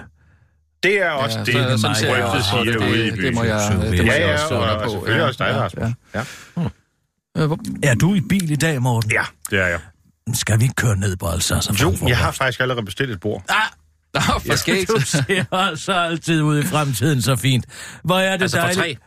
[0.83, 2.75] Det er også Ja, det, så- som rygtet også siger det.
[2.77, 3.25] ude i Det- byen.
[3.25, 4.89] det må jeg- det må ja, jeg ja, også skrive og, på.
[4.89, 5.89] selvfølgelig Ja, også dig, ja, Rasmus.
[6.15, 6.19] Ja.
[6.61, 6.69] Øh,
[7.45, 9.11] hvor- Er du i bil i dag, Morten?
[9.11, 9.79] ja, det er jeg.
[10.33, 11.73] Skal vi ikke køre ned på Alsace?
[11.81, 13.43] Jo, jeg har faktisk allerede bestilt et bord.
[14.13, 14.89] Nå, for skægt.
[14.95, 17.65] Du ser altså altid ud i fremtiden så fint.
[18.03, 18.79] Hvor er det Altså for dejligt.
[18.79, 18.97] tre.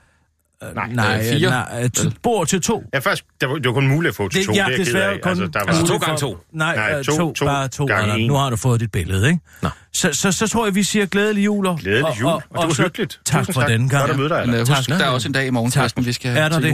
[0.74, 1.50] Nej, nej, øh, fire.
[1.50, 2.84] nej, t- bord til to.
[2.94, 4.52] Ja, først, det var, det var kun muligt at få til to.
[4.54, 5.28] ja, det er desværre kun...
[5.30, 6.38] Altså, der var, Altså to gange for- to.
[6.52, 7.84] Nej, Nej, øh, to- to, to bare to.
[7.84, 8.26] gange.
[8.26, 9.40] Nu har du fået dit billede, ikke?
[9.62, 9.68] Nå.
[9.92, 11.66] Så, så, så tror jeg, vi siger glædelig jul.
[11.66, 13.20] og- Glædelig jul, og, og det var så hyggeligt.
[13.24, 14.00] Tak for denne gang.
[14.02, 14.98] Godt at møde dig, Men øh, husk, Tak.
[14.98, 16.72] der er også en dag i morgen, vi skal Er der til det?